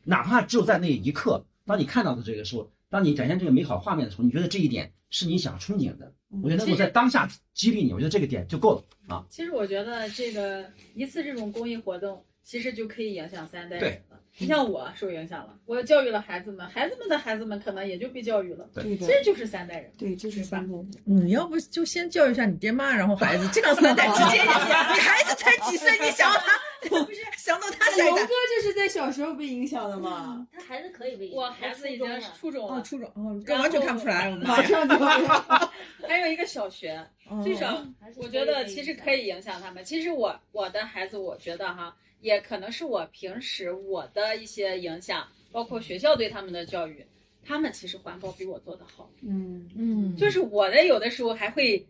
[0.05, 9.25] 哪怕只有在那一刻，当你看到的这个时候，当你展现这个美好画面的时候，你觉得这一点是你想憧憬的，我觉得能够在当下激励你，我觉得这个点就够了啊。
[9.29, 14.19] 其实我觉得这个一次这种公益活动，其实就可以影响三代人了。
[14.39, 19.93] 你像我受影响了，我教育了孩子们，孩子们的孩子们可能也就被教育了，对的其实就是三代人。
[19.99, 20.91] 对，就是三代人。
[21.05, 24.49] 你要不就先教育一下你爹妈，然后孩子， 这样三代直接一点。
[24.95, 27.21] 你孩子才几岁，你想到他，不是
[27.53, 28.33] 想到他下一代龙哥。
[28.57, 34.31] 就是在小时候被影响的嘛，他孩子可以被影响我孩子已经是初中哦，了，初中哦，这完全看不出来。
[34.31, 35.73] 我们马上就要。
[36.09, 37.85] 还有一个小学，哦最少
[38.17, 39.85] 我觉得其实可以影响他们。
[39.85, 47.05] 其实我我的孩子，我觉得哈，也可能是我平时我的一些影响，包括学校对他们的教育，
[47.45, 49.11] 他们其实环保比我做的好。
[49.23, 51.85] 嗯嗯，就是我的有的时候还会，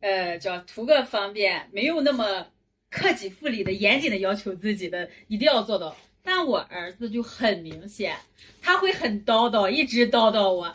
[0.00, 2.46] 呃，叫图个方便，没有那么
[2.90, 5.96] 克己复礼的严谨的要求自己的一定要做到。
[6.22, 8.16] 但我儿子就很明显，
[8.60, 10.74] 他会很叨叨，一直叨叨我，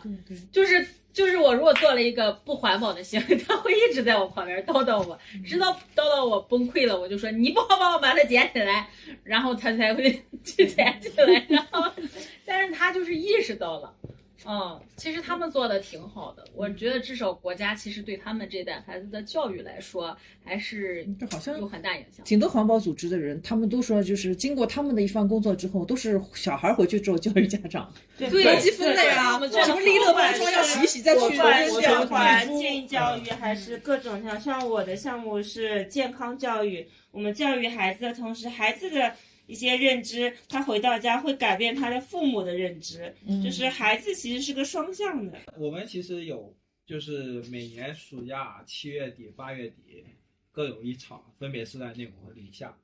[0.50, 8.88] 就是就是我如果做了一个不环保的行为，他会一直在我旁边叨叨我，直到叨叨我崩溃了，我就说你不好帮我把它捡起来，
[9.24, 10.10] 然后他才会
[10.42, 11.92] 去捡起来，然后，
[12.46, 13.94] 但是他就是意识到了。
[14.46, 22.24] 嗯，其实他们做的挺好的，我觉得至少国家其实对他们这代孩子的教育来说，还是这好像有很大影响。
[22.24, 32.06] 挺多环保组织的人，他们都说，就是经过他们的一番工作之后，都是小孩回去之后教育家长， 对对积分的呀，对对什么利乐包装要洗一洗再去不管是扔掉。
[32.06, 39.14] 环境教育还是各种像像我的项目是健康教育，我们教育孩子的同时，孩子的
[39.52, 45.38] 一些认知，他回到家会改变他的父母的认知，就是孩子其实是个双向的。
[45.58, 50.02] 我们其实有，就是每年暑假七月底、八月底
[50.50, 52.74] 各有一场，分别是在内蒙和宁夏，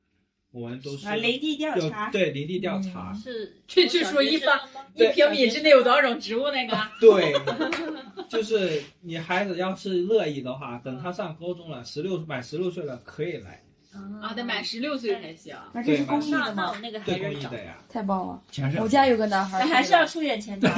[0.50, 4.60] 我们都是啊，林地调查，对林地调查，是去去说一方
[4.94, 6.76] 一平米之内有多少种植物那个。
[7.00, 7.32] 对，
[8.28, 13.64] 就是你孩子要是乐意的话，等他上高中了，十六满十六岁了可以来，
[14.22, 15.56] 啊，得满十六岁才行。
[15.72, 16.64] 那这是公益那的吗？
[16.64, 17.78] 那我那个还对公益的呀。
[17.88, 18.42] 太棒了！
[18.50, 20.68] 全是我家有个男孩，但还是要出点钱的。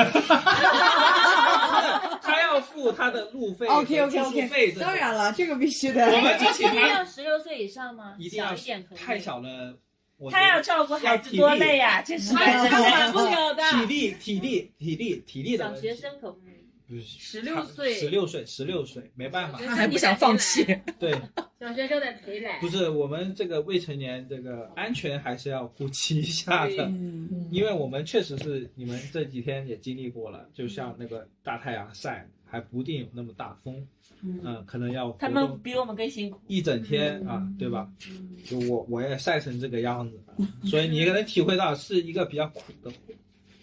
[2.23, 6.05] 他要付他的路费 OK，OK，OK，和住宿费这种当然了，这个必须的。
[6.05, 8.15] 我们之一前定要十六岁以上吗？
[8.19, 8.99] 一定要小一点可以。
[8.99, 9.79] 太小了，
[10.19, 13.63] 我他要照顾孩子多累呀、这是他他管不了的。
[13.71, 16.61] 体力体力体力体力的小问题学生可不可以？
[16.89, 20.65] 不是十六岁十六岁十六岁没办法，他还不想放弃。
[20.99, 21.17] 对，
[21.61, 22.69] 小学生得陪来不。
[22.71, 26.87] 是我们这个未成年这个安全还是要顾及一下的。
[26.87, 33.87] 嗯，因为我们确实是你们这几天也经历过了，就像那个大太阳晒，还不定有那么大风，
[34.23, 36.41] 嗯，可能要他们比我们更辛苦。
[36.47, 37.93] 一整天啊，对吧？
[38.47, 40.19] 就我我也晒成这个样子，
[40.65, 42.97] 所以你可能体会到是一个比较苦的活。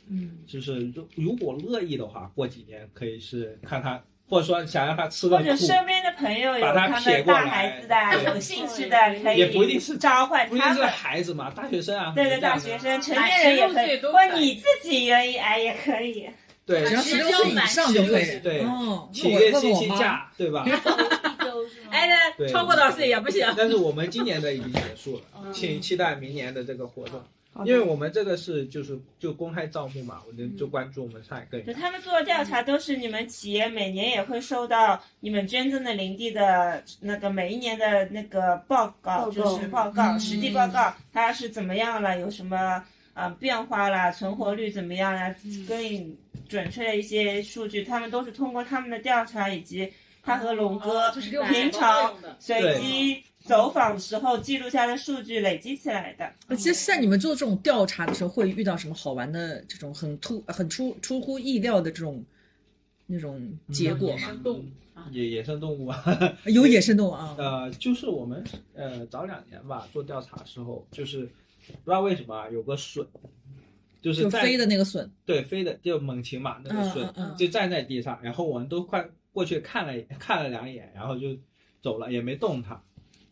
[0.09, 10.83] 嗯，就是如如果乐意的话，过几年可以是看他，或者说想让他吃的或者，身边的朋友有把他他们大孩子的、有兴趣的，可以也不一定是召唤不一定是。
[10.85, 16.29] 孩子嘛，大学生啊，对对，大学生、成年人也可以，或你自己愿意哎也可以。
[16.65, 18.39] 对只要十六岁以上就可以。
[18.43, 20.65] 对哦，企业信息我问我妈，假，对吧？
[20.67, 21.75] 一周是？
[21.89, 23.47] 哎，对那超过多少岁也不行。
[23.55, 27.23] 但是我们今年的已经结束了，嗯请期待明年的这个活动，
[27.65, 45.33] 因为我们这个是就是就公开招募嘛，我就就关注我们上一个就他们做的调查都是你们企业每年也会收到你们捐赠的林地的那个每一年的那个报告，报告就是报告、实地报告，它是怎么样了，有什么呃变化啦，存活率怎么样啦，
[45.67, 46.17] 更
[46.47, 49.91] 准确的一些数据，他们都是通过他们的调查以及
[50.23, 51.11] 他和龙哥
[51.49, 56.31] 平常随机走访时候记录下的数据累积起来的。
[56.47, 62.23] 那其实，在你们做这种调查的时候，会遇到什么好玩的这种很突、很出出乎意料的这种
[63.05, 64.27] 那种结果吗？
[64.27, 64.65] 生动物
[65.11, 67.35] 野野生动物啊，有野生动物啊？
[67.37, 71.19] 呃，就是我们呃早两年吧做调查的时候，就是
[71.67, 73.05] 不知道为什么啊有个隼，
[74.01, 81.37] 就是在就飞的那个隼，对飞的就猛禽嘛，那个嗯隼、就站在地上，然后我们都快过去看了看了两眼，然后就
[81.81, 82.81] 走了，也没动它。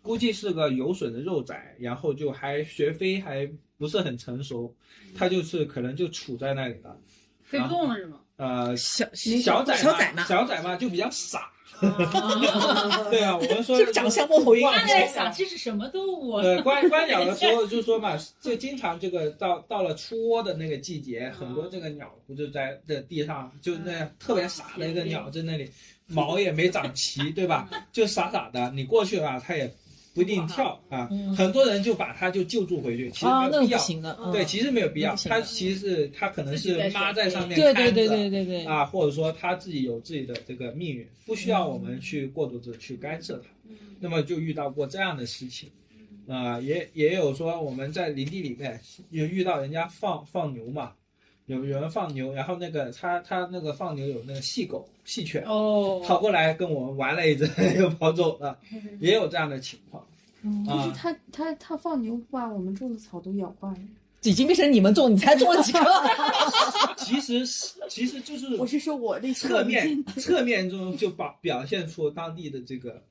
[0.05, 4.71] 估计是个有损的肉崽，然后就还学飞还不是很成熟，
[5.17, 6.95] 它就是可能就杵在那里了。
[7.43, 8.19] 飞不动了是吗？
[8.37, 11.51] 呃，小小崽小崽嘛，小崽嘛就比较傻。
[13.11, 16.41] 对啊，我们说这不长相猫头鹰观他在想这是什么动物？
[16.41, 25.69] 对，观观鸟的时候就说嘛，就经常这个到到了出窝的那个季节，很多这个鸟不就在这地上，就那样特别傻的一个鸟在那里，
[26.07, 27.69] 毛也没长齐，对吧？
[27.91, 29.67] 就傻傻的，你过去吧它也
[30.15, 31.07] 不一定跳啊。
[31.37, 34.31] 很多人就把他就救助回去，其实没有必要。
[34.31, 35.21] 对，其实没有必要那不。
[35.21, 43.49] 行它的其实是他可能是妈在上面对看着对对对对对，啊，或者说他自己有自己的这个命运，不需要我们去过度的去干涉他。
[43.99, 45.69] 那么就遇到过这样的事情，
[46.27, 50.91] 啊、也也有说我们在林地里面有遇到人家放放牛嘛，
[51.47, 58.57] 有有人放牛，然后那个他他那个放牛有那个细狗细犬哦，跑过来跟我们玩了一阵 又跑走了，
[58.99, 60.05] 也有这样的情况
[60.65, 60.93] 就是啊。
[60.95, 63.77] 他他他放牛把我们种的草都咬坏了。
[64.23, 65.85] 已经变成你们种，你才种了几棵？
[66.97, 73.03] 其实是其实就是我是说我的侧面侧面中就表表现出当地的这个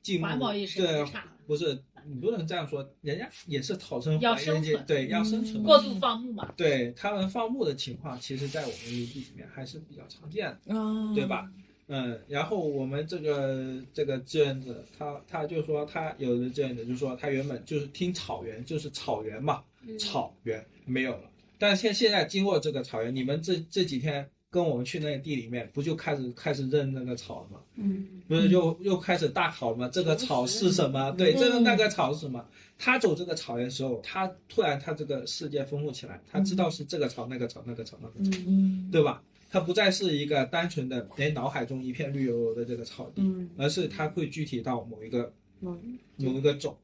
[0.00, 1.04] 进步环保意识对，
[1.44, 1.76] 不是
[2.06, 5.66] 你不能这样说，人家也是讨生要活，人家生存对要生存嘛。
[5.66, 11.50] 过度放牧嘛，对他们放牧的情况，其实在我们营地里面还是比较常见的，啊对吧？
[11.92, 19.60] 嗯，然后我们这个这个志愿者，他他就说他有的志愿者就说他原本就是听草原，就是草原嘛，
[19.98, 27.60] 草原没有了，但是现现在经过这个草原，你们这这几天跟我们去那个地里面，不就开始开始认那个草了吗？
[27.76, 29.88] 嗯，不是又又开始大考了吗？
[29.92, 31.12] 这个草是什么？
[31.12, 32.44] 对，这个那个草是什么？
[32.76, 39.22] 他走这个草原的时候，他突然他这个世界丰富起来，他知道是这个草那个草那个草那个草，嗯对吧？
[39.52, 46.76] 他不再是一个单纯的连脑海中一片绿油油的这个草地，嗯而是他会具体到某一个嗯某一个种，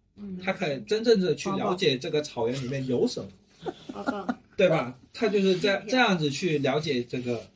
[0.43, 4.39] 他可以真正的去了解这个草原里面有什么，好棒！
[4.57, 4.99] 对吧？
[5.13, 7.47] 他就是这这样子去了解这个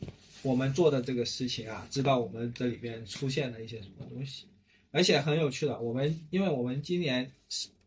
[0.42, 4.46] 我们做的这个事情啊，知道我们这里边出现了一些什么东西，
[4.90, 7.30] 而且很有趣的，我们因为我们今年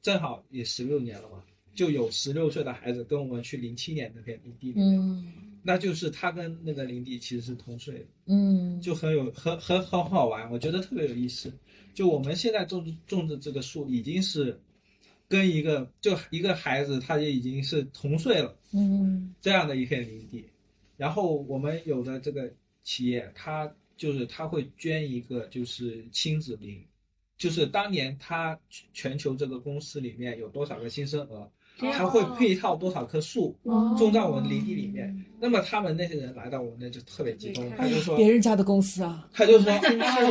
[0.01, 5.33] 正好也十六年了嘛，就有十六岁的孩子跟我们去零七年那片林地里面，嗯
[5.65, 8.05] 那就是他跟那个林地其实是同岁的。
[8.25, 11.53] 嗯，就很有很很很好玩，我觉得特别有意思。
[11.93, 14.59] 就我们现在种种的这个树，已经是
[15.33, 20.47] 跟一个就一个孩子，他就已经是同岁了嗯这样的一片林地。
[20.95, 26.85] 然后我们有的这个企业，他就是他会捐一个就是亲子林，
[27.35, 28.59] 就是当年他
[28.93, 35.15] 全球这个公司里面有多少个新生儿，它会配套多少棵树哦种在我们林地里面。
[35.39, 39.79] 那么他们那些人来到我们那就特别激动，他就说别人家的公司啊，他就说 啊，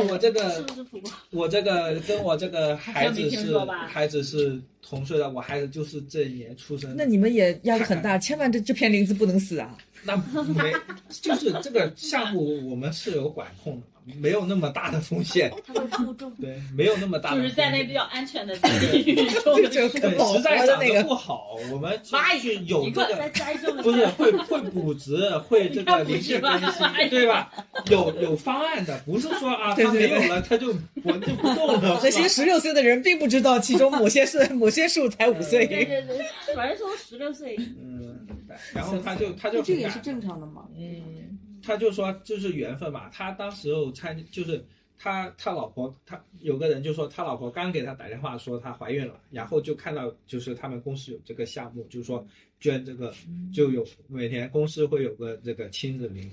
[0.09, 1.03] 我这个是不是？
[1.29, 6.95] 我这个跟我这个孩子是孩子是同岁的，我孩子就是这一年出生。
[6.97, 9.77] 那你们也压力很大，千万这这片林子不能死啊！
[10.05, 10.73] 那没
[11.09, 16.31] 就是这个项目我们是有管控的嘛，没有那么大的风险， 它会负重。
[16.39, 17.41] 对，没有那么大的。
[17.41, 27.51] 就是在那比较安全的地域中的 就对，保实在长得不好，我们挖就有这个再栽种不是会会补植， 会这个临时更新，对吧？
[27.89, 30.73] 有有方案的，不是说啊，它对对没有了，它就
[31.03, 31.99] 我就不动了。
[32.03, 35.67] 那些十六岁的人并不知道，其中某些是某些树才五对岁。
[35.67, 36.25] 对对，
[36.55, 38.27] 反正说十六岁，嗯，
[38.73, 40.63] 然后他就他就这个也是正常的嘛。
[40.77, 41.22] 嗯，
[41.63, 44.63] 他就说就是缘分嘛，他当时候参就是
[44.97, 52.25] 他他老婆他有个人就说他老婆刚给他打电话说她怀孕了，然后就看到就是他们公司有这个项目，就是说
[52.59, 53.13] 捐这个
[53.53, 56.29] 就有每年公司会有个这个亲子名，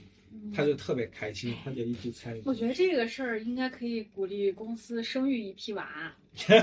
[0.55, 2.43] 他就特别开心，他就一直参与。
[2.45, 6.55] 我觉得这个事儿应该可以鼓励公司生育一批娃， 比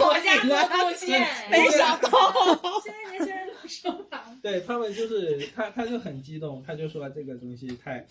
[0.00, 1.26] 我家 多贡献。
[1.50, 2.08] 没想到，
[2.82, 8.06] 现在年轻人都生娃，对他们就是他，他就很激动，他就说这个东西太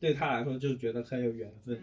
[0.00, 1.78] 对他来说就是觉得很有缘分，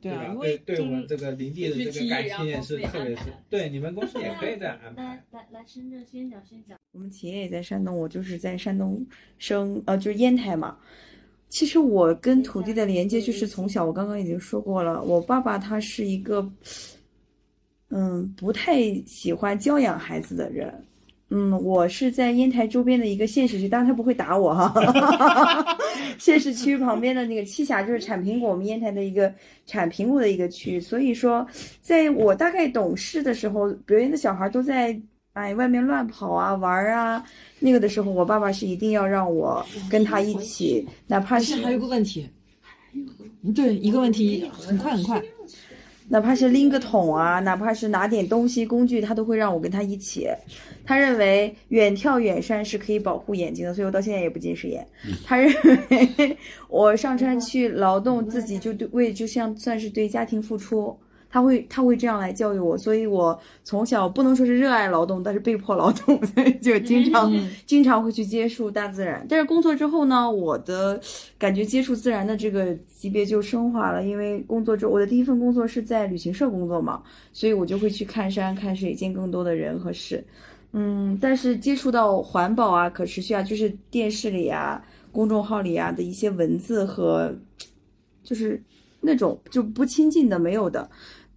[0.00, 0.32] 对啊，吧？
[0.32, 5.24] 因对对我们这个林地的这个感情也是特别是，对你们公司也可以这样安排来。
[5.30, 6.76] 来来，深圳宣讲宣讲。
[6.90, 9.06] 我们企业也在山东，我就是在山东
[9.38, 10.76] 生，呃，就是烟台嘛。
[11.48, 16.52] 其实我跟土地的连接就是从小，我刚刚已经说过了，我爸爸他是一个，
[17.90, 20.74] 嗯，不太喜欢教养孩子的人。
[21.30, 24.72] 嗯，我是在烟台周边的一个县市区，当然他不会打我哈。
[26.18, 29.32] 县市区旁边的那个栖霞就是产苹果，我们烟台的一个
[29.66, 31.44] 产苹果的一个区，所以说，
[31.80, 34.96] 在我大概懂事的时候，别人的小孩都在
[35.32, 37.24] 哎外面乱跑啊玩儿啊，
[37.58, 42.28] 那个的时候，我爸爸是一定要让我跟他一起，哪怕是还有个问题，
[43.54, 45.20] 对，一个问题，很快很快，
[46.08, 50.28] 哪怕是拎个桶啊，哪怕是拿点东西工具，他都会让我跟他一起。
[50.84, 54.86] 他认为远眺远山是可以保护眼睛的，所以我到现在也不近视眼。
[55.24, 55.50] 他认
[55.88, 56.36] 为
[56.68, 60.94] 我上山去劳动，自己就对为就像算是对家庭付出。
[61.34, 67.28] 他会他会这样来教育我，所以我从小不能说是热爱劳动，但是被迫劳动， 所以就经常、
[67.66, 69.26] 经常会去接触大自然。
[69.28, 71.00] 但是工作之后呢，我的
[71.36, 80.24] 感觉接触自然的这个级别就升华了，因为工作之后，我的第一份工作是在旅行社工作嘛，所以我就会去看山看水，见更多的人和事。
[80.70, 84.80] 嗯，但是接触到环保啊、可持续啊，就是电视里啊、
[85.10, 87.34] 公众号里啊的一些文字和，
[88.22, 88.62] 就是
[89.00, 90.90] 那种就不亲近的、没有的，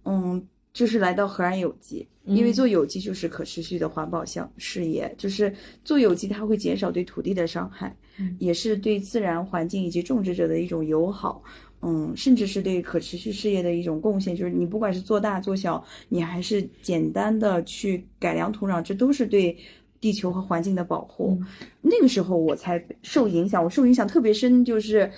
[0.08, 0.42] 嗯，
[0.72, 5.52] 就是来到荷兰有机，因为做有机就是可持续的环保项事业，就是
[5.84, 7.94] 做有机它会减少对土地的伤害，
[8.38, 11.42] 也是对自然环境以及种植者的一种友好。
[11.80, 19.56] 嗯，甚至是对可持续事业的一种贡献，就是你不管是做大做小，你还是简单的去改良土壤，这都是对
[20.00, 21.38] 地球和环境的保护。
[21.80, 25.08] 那个时候我才受影响，我受影响特别深，就是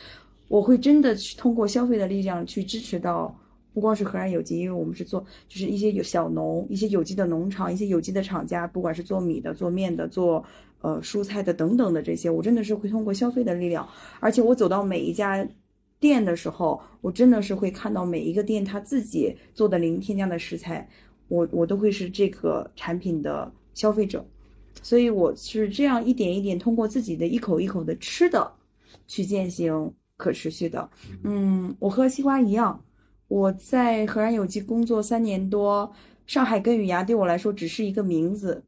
[0.49, 3.34] 我会真的去通过消费的力量去支持到，
[3.73, 10.45] 不光是河岸有机，因为我们是做就是一些有小农、一些有机的农场、一些有机的厂家，不管是做米的、做面的、做
[10.81, 13.89] 呃蔬菜的等等的这些，我真的是会通过消费的力量，
[14.21, 15.47] 而且我走到每一家。
[16.01, 20.89] 店的时候，我真的是会看到每一个店他自己做的零添加的食材，
[21.29, 24.25] 我我都会是这个产品的消费者，
[24.81, 28.51] 所以我是这样一点一点通过自己的一口一口的吃的，
[29.07, 30.89] 去践行可持续的。
[31.23, 32.83] 嗯，我和西瓜一样，
[33.31, 35.93] 我在河岸有机工作三年多，
[36.26, 38.64] 上海根与芽对我来说只是一个名字，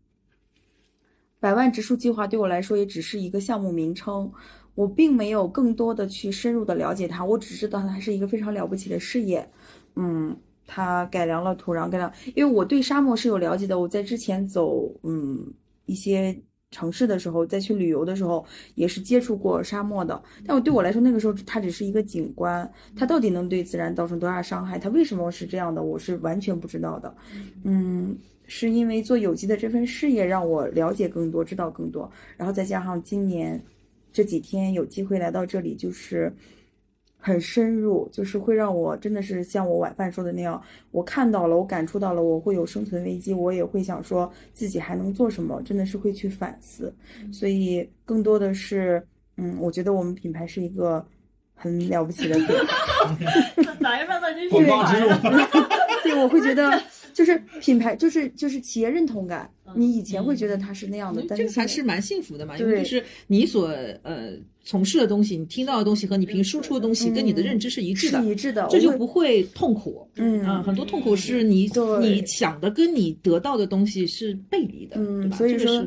[1.40, 4.30] 百万植树计划对我来说也只是一个项目名称。
[4.76, 9.46] 我并没有更多的去深入的了解它，我只知道它是一个非常了不起的事业。
[9.96, 10.34] 嗯，
[10.64, 13.76] 它改良了土壤，改良，因为我对沙漠是有了解的。
[13.76, 15.52] 我在之前走嗯
[15.86, 16.40] 一些
[16.72, 18.44] 城市的时候，再去旅游的时候，
[18.74, 20.20] 也是接触过沙漠的。
[20.44, 24.76] 但我对我来说，那个时候它只是一个景观，它到底能对自然造成多大伤害？
[24.76, 25.80] 它为什么是这样的？
[25.80, 27.14] 我是完全不知道的。
[27.62, 28.18] 嗯。
[28.48, 33.62] 是因为做有机的这份事业让我了解更多，知道更多，然后再加上今年。
[34.12, 36.30] 这几天有机会来到这里，就是
[37.24, 40.60] 很深入，就是会让我真的是像我晚饭说的那样，
[40.90, 46.92] 我看到了，我感触到了，我会有生存危机，我也会想说自己还能做什么，真的是会去反思。
[47.30, 49.00] 所以更多的是，
[49.36, 51.06] 嗯，我觉得我们品牌是一个
[51.54, 53.72] 很了不起的品牌。
[53.78, 55.08] 来吧，那就广告植入。
[56.02, 59.48] 对，我会觉得就是品牌，就是就是企业认同感。
[59.74, 63.68] 你以前会觉得它是那样的，但这是个还是蛮幸福的嘛，因为就是你所
[64.02, 64.32] 呃
[64.64, 70.08] 从事的东西，你听到的东西和你平时输出的东西跟你的认知是一致的，是一致的，这就不会痛苦。
[70.16, 75.36] 嗯啊，很多痛苦是你你想的跟你得到的东西是背离的，对嗯，吧？
[75.36, 75.86] 所以说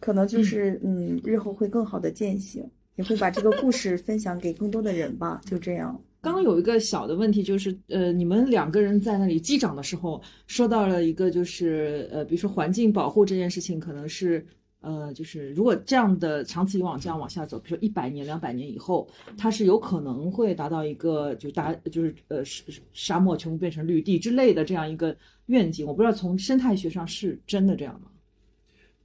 [0.00, 2.64] 可能就是嗯，日后会更好的践行。
[2.96, 5.40] 也会把这个故事分享给更多的人吧。
[5.48, 14.44] 就这样，刚刚有一个小的问题，就是呃，你们两个人在那里击掌的时候，说到了一个就是呃，比如说环境保护这件事情，可能是
[14.80, 22.62] 呃，就是如果这样的长此以往这样往下走，比如说一百年、两百年以后，它是有可能会达到一个就大就是呃沙
[22.92, 25.16] 沙漠全部变成绿地之类的这样一个
[25.46, 25.86] 愿景。
[25.86, 28.10] 我不知道从生态学上是真的这样吗？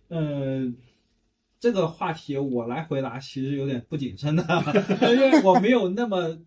[0.09, 0.71] 呃，
[1.59, 4.43] 这个话题我来回答其实有点不谨慎的，
[5.01, 6.37] 因为我没有那么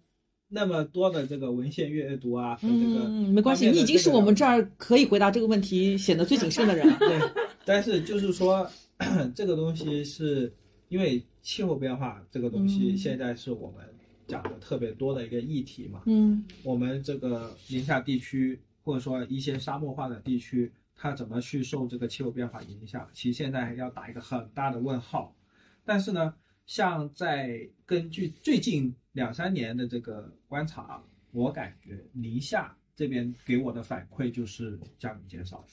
[0.48, 3.06] 那么多的这个文献阅读啊和这个。
[3.08, 6.96] 嗯，没关系，你已经是我们这儿可以回答这个问题显得最谨慎的人了。
[7.00, 7.20] 对，
[7.64, 8.70] 但是就是说，
[9.34, 10.52] 这个东西是
[10.88, 13.84] 因为气候变化这个东西嗯现在是我们
[14.26, 16.02] 讲的特别多的一个议题嘛。
[16.06, 23.08] 嗯我们这个宁夏地区或者说一些沙漠化的地区，它怎么去受这个气候变化影响？
[23.12, 25.36] 其实现在要打一个很大的问号。
[25.84, 26.34] 但是呢，
[26.66, 35.64] 像在根据最近两三年的这个观察，我感觉宁夏这边给我的反馈就是降雨减少。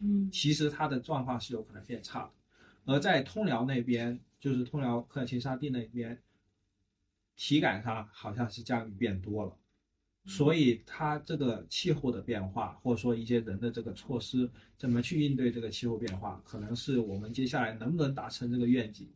[0.00, 2.30] 嗯其实它的状况是有可能变差的。
[2.88, 6.18] 而在通辽那边，就是通辽科尔沁沙地那边，
[7.36, 9.54] 体感上好像是降雨变多了，
[10.24, 19.06] 所以它这个气候的变化，或者说一些人的这个措施，怎么去应对这个气候变化，可能是我们接下来能不能达成这个愿景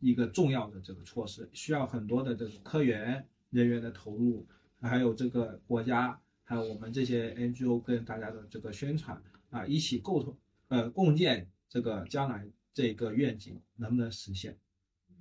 [0.00, 4.46] 一个重要的这个措施，需要很多的这种科研人员的投入，
[4.80, 10.34] 还有这个国家，还有我们这些 NGO 跟大家的这个宣传啊，一起构同
[10.68, 14.58] 呃共建这个将来这个愿景能不能实现？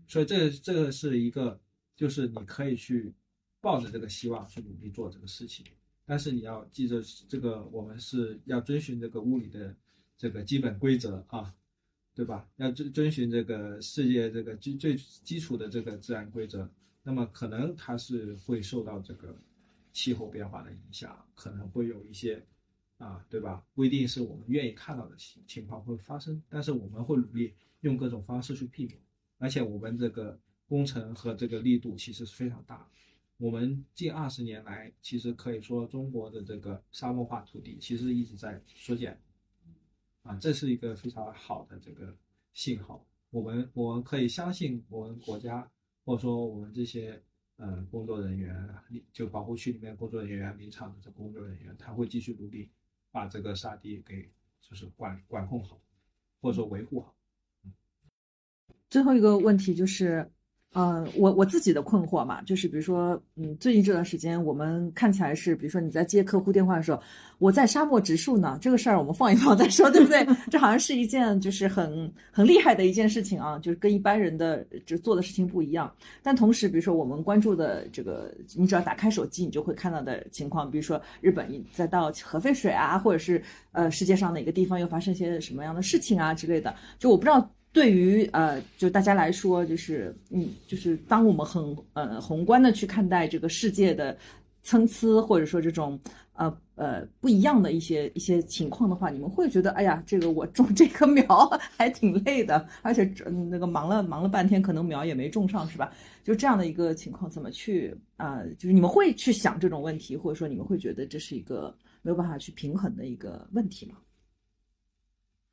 [0.08, 1.60] 所以这这个是一个，
[1.96, 3.14] 就是你可以去
[3.62, 5.66] 抱着这个希望去努力做这个事情，
[6.06, 9.76] 但是你要记着，这个我们是要遵循这个物理的
[10.18, 11.54] 这个基本规则啊，
[12.14, 12.50] 对吧？
[12.58, 16.70] 要遵遵循这个世界这个基最基础的这个自然规则，
[17.04, 19.38] 那么可能它是会受到这个
[19.94, 22.46] 气候变化的影响，可能会有一些
[23.02, 23.66] 啊，对吧？
[23.74, 29.00] 不一定是我们愿意看到的情情况会发生，但是我们会努力用各种方式去避免。
[29.40, 32.88] 而且我们这个工程和这个力度其实是非常大。
[33.38, 39.20] 我们近二十年来，其实可以说中国的这个沙漠化土地其实一直在缩减，
[40.22, 42.16] 啊，这是一个非常好的这个
[42.54, 43.04] 信号。
[43.32, 45.68] 我们我们可以相信我们国家，
[46.06, 47.20] 或者说我们这些
[47.56, 48.70] 呃工作人员，
[49.12, 52.70] 就保护区里面工作人员、林场的这工作人员，他会继续努力
[53.12, 54.30] 把这个沙地给
[54.62, 55.80] 就是管管控好，
[56.42, 57.16] 或者说维护好。
[58.90, 60.32] 最后一个问题就是，
[60.74, 67.02] 呃，我我自己的困惑嘛，就是比如说，嗯，最近这段时间我们看起来是，比如说你在接客户电话的时候，
[67.40, 70.26] 我在沙漠植树呢，这个事儿我们放一放再说，对不对？
[70.50, 75.94] 这好像是一件就是很很厉害的一件事情啊，就是跟一般人的就做的事情不一样。
[76.24, 83.44] 但同时，比如说我们关注的这个，你只要打开手机，你就会看到的情况，比如说日本再到核废水啊，或者是
[83.74, 87.52] 呃世界上哪个地方又发生一些什么样的事情啊之类的，就我不知道。
[87.74, 94.18] 对于呃，就大家来说，就是嗯，就是当我们很呃宏观的去看待这个世界的
[94.62, 95.98] 参差，或者说这种
[96.34, 101.26] 呃呃不一样的一些一些情况的话，你们会觉得，哎呀，这个我种这棵苗
[101.78, 105.94] 还挺累的，而且嗯那个忙了忙了半天，可能苗也没种上，是吧？
[106.26, 113.96] 就这样的一个情况，怎么去啊、就是你们会去想这种问题，或者说你们会觉得这是一个没有办法去平衡的一个问题吗？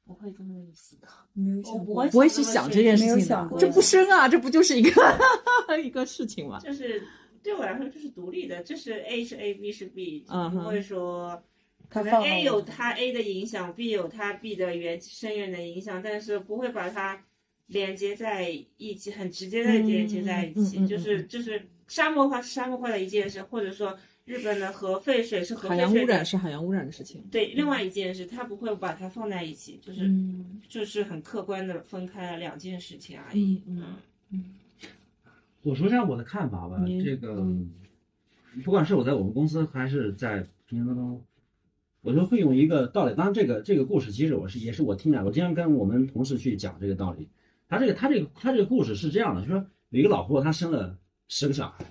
[0.08, 1.22] 不会这么思考。
[1.34, 4.90] 没有想过我不会去想这件事情的，想过这不深啊，这不就是一个
[5.84, 6.58] 一个事情吗？
[6.60, 7.02] 就是
[7.42, 11.42] 对我来说就是独立的，就是 A 是 A，B 是 B，不会说
[11.90, 17.22] 可能 A 有它 A 的影响，B 有它 B 的远深远的影响，但是不会把它
[17.66, 18.48] 连接在
[18.78, 20.86] 一起，很直接的连接在一起。
[20.86, 23.94] 就是就是沙漠化是沙漠化的一件事，或者说
[24.28, 27.24] 日本的核废水是核海洋污染是海洋污染的事情。
[27.30, 33.62] 对，另外一件事，他不会把它放在一起，就是、嗯就是很客观的分开了两件事情而已。
[33.66, 33.82] 嗯
[34.30, 34.44] 嗯
[35.62, 37.72] 我说一下我的看法吧，你这个嗯
[38.64, 41.24] 不管是我在我们公司还是在平行当中，
[42.02, 43.14] 我就会用一个道理。
[43.14, 47.26] 当然，这个这个故事其实我是也是我听来，我经常跟我们同事去讲这个道理。
[47.66, 50.98] 他这个他这个他这个故事是这样的，就说有一个老婆，她生了
[51.28, 51.84] 十个小孩，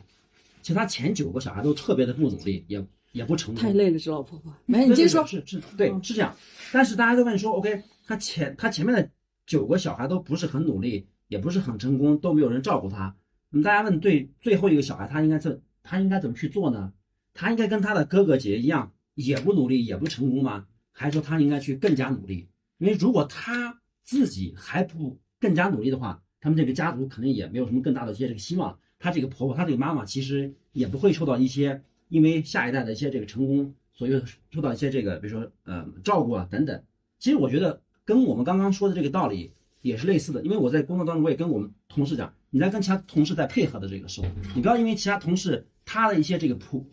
[0.68, 4.53] 其实她前九个小孩都特别的不努力，也也不成功，太累了，这老婆婆。
[4.65, 5.26] 没，你接着说。
[5.26, 6.36] 是是，对，是这样。
[6.74, 9.09] 但是大家都问说，OK，他前他前面的
[9.45, 13.15] 九个小孩都不是很努力，也不是很成功，都没有人照顾他。
[13.49, 16.91] 那么大家问，对最后一个小孩，他应该怎他应该怎么去做呢？
[17.34, 20.65] 他应该跟他的哥哥姐姐一样，也不努力，也不成功吗？
[20.91, 22.49] 还是说他应该去更加努力？
[22.80, 28.78] 因为如果他自己还不更加努力的话，他们这个家族肯定也没有什么更大的一些这个希望。
[29.00, 34.22] 她这个婆婆，她这个妈妈其实也不会受到一些因为下一代的一些这个成功，所以
[34.52, 36.84] 受到一些这个比如说呃照顾啊等等。
[37.20, 46.86] 其实我觉得跟我们刚刚说的这个道理也是类似的，因为我在工作当中我也跟我们同事讲，你在跟其他同事在配合的这个时候，你不要因为其他同事他的一些这个不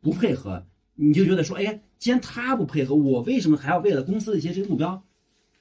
[0.00, 5.02] 不配合，你就觉得说，哎，既然他不配合，我为什么还要为了公司的一些这个目标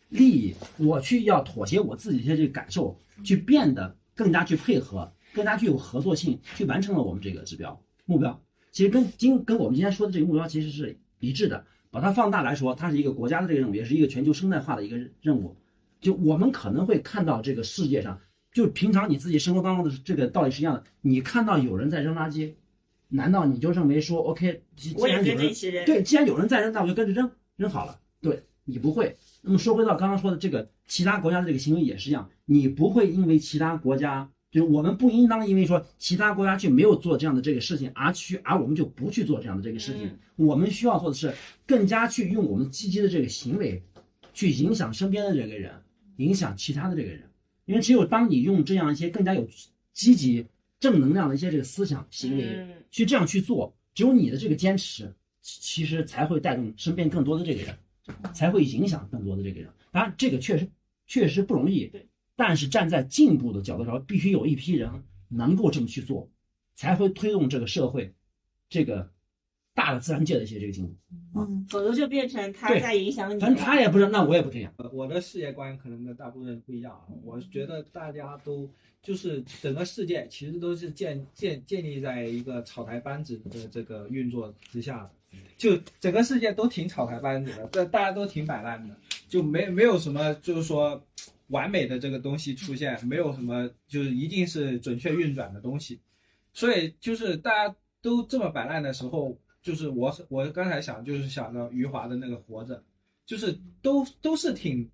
[0.10, 8.42] 利益，我去要妥协我自己一些这个感受，去变得更加去配合，更加具有合作性，去完成了我们这个指标目标。
[8.72, 11.66] 其实跟今跟我们今天说的这个目标其实是一致的。
[11.94, 15.54] 把它放大来说，它是一个国家的这个任务，也是一个全球生态化的一个任务。
[16.00, 18.18] 就我们可能会看到这个世界上，
[18.54, 20.82] 就平常你自己生活当中的这个道理是一样的。
[21.02, 22.54] 你看到有人在扔垃圾，
[23.10, 24.64] 难道你就认为说 OK？
[24.78, 25.54] 既然有人。
[25.86, 28.00] 对，既然有人在扔，那我就跟着扔，扔好了。
[28.22, 29.14] 对你不会。
[29.42, 40.12] 那么说回到刚刚说的这个，其他国家的这个行为也是一样，你不会因为其他国家，就是我们不应当因为说其他国家去没有做这样的这个事情，而去而我们就不去做这样的这个事情。
[40.36, 41.34] 我们需要做的是
[41.66, 43.82] 更加去用我们积极的这个行为，
[44.34, 45.72] 去影响身边的这个人，
[46.18, 47.24] 影响其他的这个人。
[47.66, 49.48] 因为只有当你用这样一些更加有
[49.94, 50.46] 积极
[50.80, 57.78] 正能量的一些这个思想行为，嗯去这样去做，只有你的这个坚持，其其实才会带动身边更多的这个人，
[58.34, 59.70] 才会影响更多的这个人。
[59.92, 60.68] 当然，这个确实
[61.08, 62.06] 确实不容易，对。
[62.44, 64.90] 但是站在进步的角度上，必须有一批人
[65.30, 66.28] 能够这么去做，
[66.74, 68.12] 才会推动这个社会，
[68.68, 69.08] 这个
[69.76, 70.96] 大的自然界的一些这个进步。
[71.36, 73.40] 嗯，否则就变成他在影响你。
[73.40, 74.74] 反正他也不是，那我也不这样。
[74.78, 77.06] 呃，我的世界观可能跟大部分人不一样啊。
[77.24, 78.68] 我觉得大家都
[79.04, 85.12] 就是整个世界其实都是建建建立在一个草台班子的这个运作之下的，
[85.58, 88.96] 就整个世界都挺草台班子的，这大家都挺摆烂的，
[89.30, 91.00] 就没没有什么就是说
[91.52, 96.02] 完美的这个东西出现，没有什么就是一定是准确运转的东西，
[96.52, 102.84] 所以就是大家都这么摆烂的时候，就是我我刚才想就是想到余华的那个活着。
[103.24, 104.90] 就是都都是挺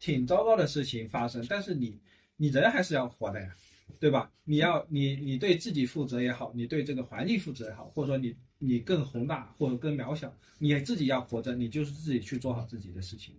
[0.00, 1.96] 挺糟糕的事情发生，但是你
[2.36, 3.54] 你人还是要活的呀，
[4.00, 4.32] 对吧？
[4.42, 13.36] 你要你你对自己负责也好，你对这个环境负责也好，或者说你你更宏大或者更渺小，你自己要活着，你就是自己去做好自己的事情。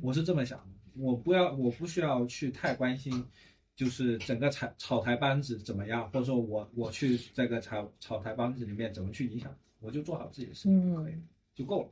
[0.00, 3.24] 我是这么想的，我不要我不需要去太关心，
[3.74, 11.18] 就是整个草草台班子怎么样，或者说我我去这个草草台班子里面怎么去影响，我就做好自己的事情就可以了，
[11.54, 11.88] 就够了。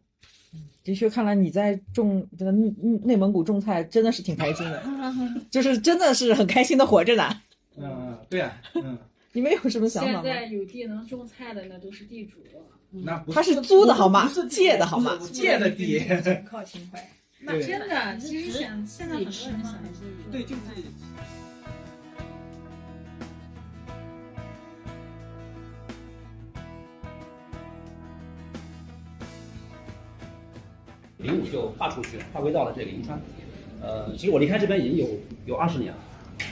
[0.82, 2.68] 的确，看来你在种这个内
[3.04, 4.82] 内蒙古种菜真的是挺开心的，
[5.50, 7.40] 就是真的是很开心的活着呢。
[7.78, 8.98] 嗯，对啊，嗯。
[9.32, 10.22] 你们有什么想法吗？
[10.24, 12.38] 现在有地能种菜的那都是地主，
[12.90, 16.02] 那不他是租的好吗不是借的好吗借的地，
[16.44, 17.08] 靠情怀。
[17.42, 20.60] 那真的，其实想现在很多人想的是对，就是
[31.16, 33.18] 零五就划出去了，划归到了这个银川。
[33.80, 35.08] 呃，其实我离开这边已经有
[35.46, 35.98] 有二十年了，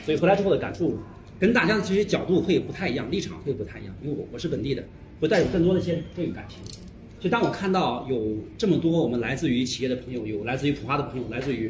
[0.04, 0.98] 所以回来之后的感触
[1.38, 4.82] 跟大家的其实角度会不太一样，立场会不太一样，因为我我是本地的，
[5.20, 6.58] 会带有更多的一些这个感情。
[7.20, 11.68] 所以当我看到有这么多我们来自于企业的朋友，有来自于普华的朋友，来自于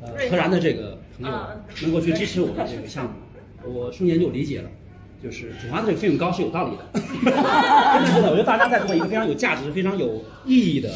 [0.00, 1.38] 呃荷兰的这个朋友，
[1.82, 3.12] 能够去支持我们这个项目，
[3.70, 4.70] 我瞬间就理解了。
[5.20, 10.88] 就是普华的这个费用高是有道理的，真的真的，我觉得大家在做一个非常有价值、非常有意义的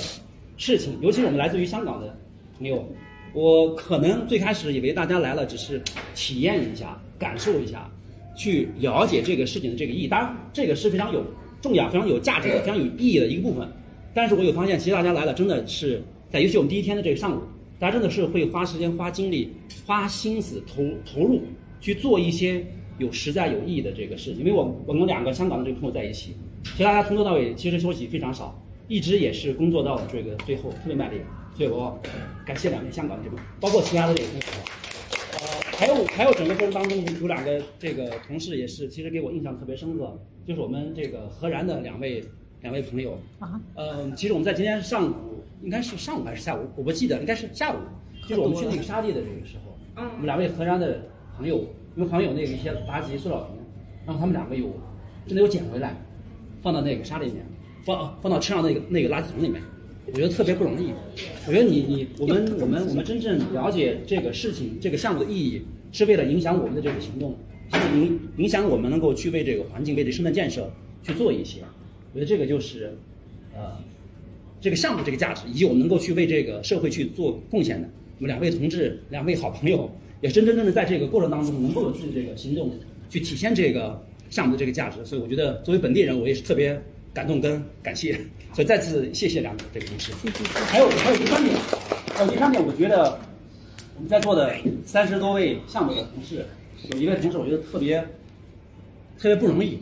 [0.57, 2.17] 事情，尤其是我们来自于香港的
[2.57, 2.89] 朋友，
[3.35, 5.83] 我可能最开始以为大家来了只是
[6.15, 7.91] 体验一下、感受一下，
[8.37, 10.07] 去了解这个事情的这个意义。
[10.07, 11.25] 当然，这个是非常有
[11.61, 13.69] 重要、非常有价值的、非常有意义的一个部分。
[14.15, 17.41] 但是我有发现，其实大家来了真的是在尤其我们第一天的这个上午，
[17.79, 19.53] 大家真的是会花时间、花精力、
[19.87, 21.43] 花心思投投入
[21.81, 22.65] 去做一些
[22.99, 24.41] 有实在有意义的这个事情。
[24.41, 31.17] 因为我我们两个香港的这个朋友在一起，其实大家从头到尾其实休息非常少，一直也是工作到这个最后特别卖力。
[31.57, 31.99] 所以我
[32.47, 34.47] 感谢两位香港的这个，包括其他的这个同学。
[35.35, 42.23] 呃，还有还有整个过程当中有两个这个同事也是，其实给我印象特别深刻，就是我们这个何然的两位
[42.63, 43.61] 两位朋友啊。
[43.75, 47.77] 呃，其实我们在今天上午应该是上午还是下午，我不记得，应该是下午，
[48.29, 51.03] 就是我们去那个沙地的这个时候，我们两位河南的
[51.37, 51.59] 朋友，
[51.97, 53.57] 因为旁边有那个一些垃圾塑料瓶，
[54.07, 54.73] 然后他们两个有
[55.27, 55.97] 真的有捡回来，
[56.63, 57.45] 放到那个沙里面，
[57.85, 59.61] 放放到车上那个那个垃圾桶里面。
[60.05, 60.93] 我觉得特别不容易。
[61.47, 67.37] 我觉得你你我们我们我们真正了解这个事情这个项目的意义，是为了影响我们的这个行动，
[67.73, 70.69] 是影影响我们能够去为这个环境为这生态建设
[71.05, 71.61] 去做一些。
[72.13, 72.97] 我觉得这个就是
[73.55, 73.77] 呃
[74.61, 77.89] 这个项目这个价值，以及我们能够去为这个社会去做贡献的。
[78.19, 79.91] 我们两位同志，两位好朋友，
[80.21, 82.71] 也真真正正在这个过程当中能够有自己这个行动
[83.11, 84.01] 去体现这个
[84.31, 85.05] 项目的这个价值。
[85.05, 86.81] 所以我觉得作为本地人，我也是特别
[87.13, 88.17] 感动跟感谢。
[88.53, 90.13] 所以再次谢谢两位这个同事。
[90.67, 91.57] 还有还有第三点，
[92.15, 93.19] 还有第三点，我觉得
[93.97, 94.55] 我们在座的
[94.85, 96.45] 三十多位项目的同事，
[96.93, 97.99] 有一位同事我觉得特别
[99.19, 99.79] 特别不容易。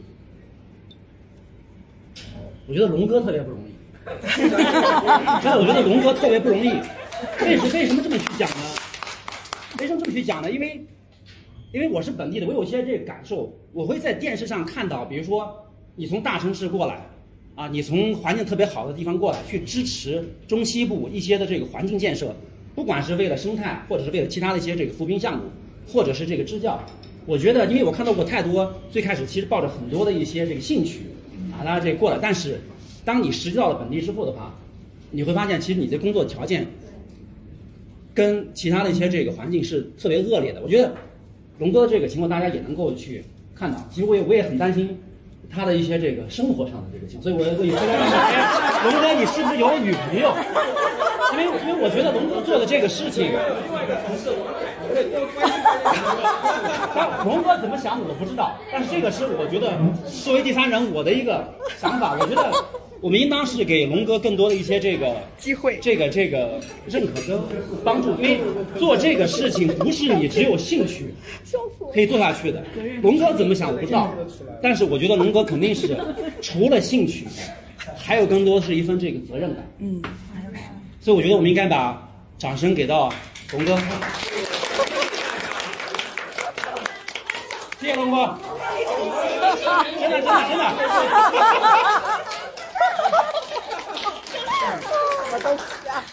[2.66, 3.72] 我觉得龙哥特别不容易，
[4.36, 4.56] 真的，
[5.58, 6.68] 我觉得龙哥特别不容易。
[7.42, 8.56] 为什为什么这么去讲呢？
[9.78, 10.50] 为什么这么去讲呢？
[10.50, 10.86] 因为，
[11.72, 13.52] 因为我是本地的，我有些这个感受。
[13.72, 15.54] 我会在电视上看到，比如说
[15.96, 17.06] 你从大城市过来，
[17.54, 22.34] 啊，你从环境特别好的地方过来，去支持中西部一些的这个环境建设，
[22.74, 25.44] 不管是为了生态，或者是为了其他的一些这个扶贫项目，
[25.86, 26.80] 或者是这个支教。
[27.26, 31.02] 我觉得，因为我看到过太多，最开始其实抱着很多的一些这个兴趣，
[31.64, 32.60] 大家这过来，但是
[33.04, 34.54] 当你实际到了本地之后的话，
[35.10, 36.66] 你会发现，其实你的工作条件
[38.14, 40.60] 跟其他的一些这个环境是特别恶劣的。
[40.62, 40.92] 我觉得
[41.58, 43.78] 龙哥的这个情况，大家也能够去看到。
[43.92, 44.98] 其实我也我也很担心
[45.50, 50.34] 他的一些这个生活上的这个情况，所以我我也非常问哎，龙哥你是不是有女朋友？
[51.32, 53.30] 因为因为我觉得龙哥做的这个事情，
[56.94, 59.72] 但 龙哥怎么想我不知道，但是这个是我觉得
[60.24, 61.44] 作为第三人我的一个
[61.78, 62.52] 想法，我觉得
[63.00, 67.40] 我们应当是给龙哥更多的一些这个 机会，这个这个认可跟
[67.84, 68.40] 帮助，因为
[68.78, 71.14] 做这个事情不是你只有兴趣
[71.92, 72.62] 可以做下去的。
[73.02, 74.12] 龙哥怎么想我不知道，
[74.62, 75.96] 但是我觉得龙哥肯定是
[76.42, 77.26] 除了兴趣，
[77.96, 79.64] 还有更多是一份这个责任感。
[79.78, 80.02] 嗯，
[81.00, 82.08] 所以我觉得我们应该把
[82.38, 83.12] 掌声给到
[83.52, 83.78] 龙哥。
[87.80, 88.36] 谢谢龙哥，
[89.98, 90.64] 真的真的真的。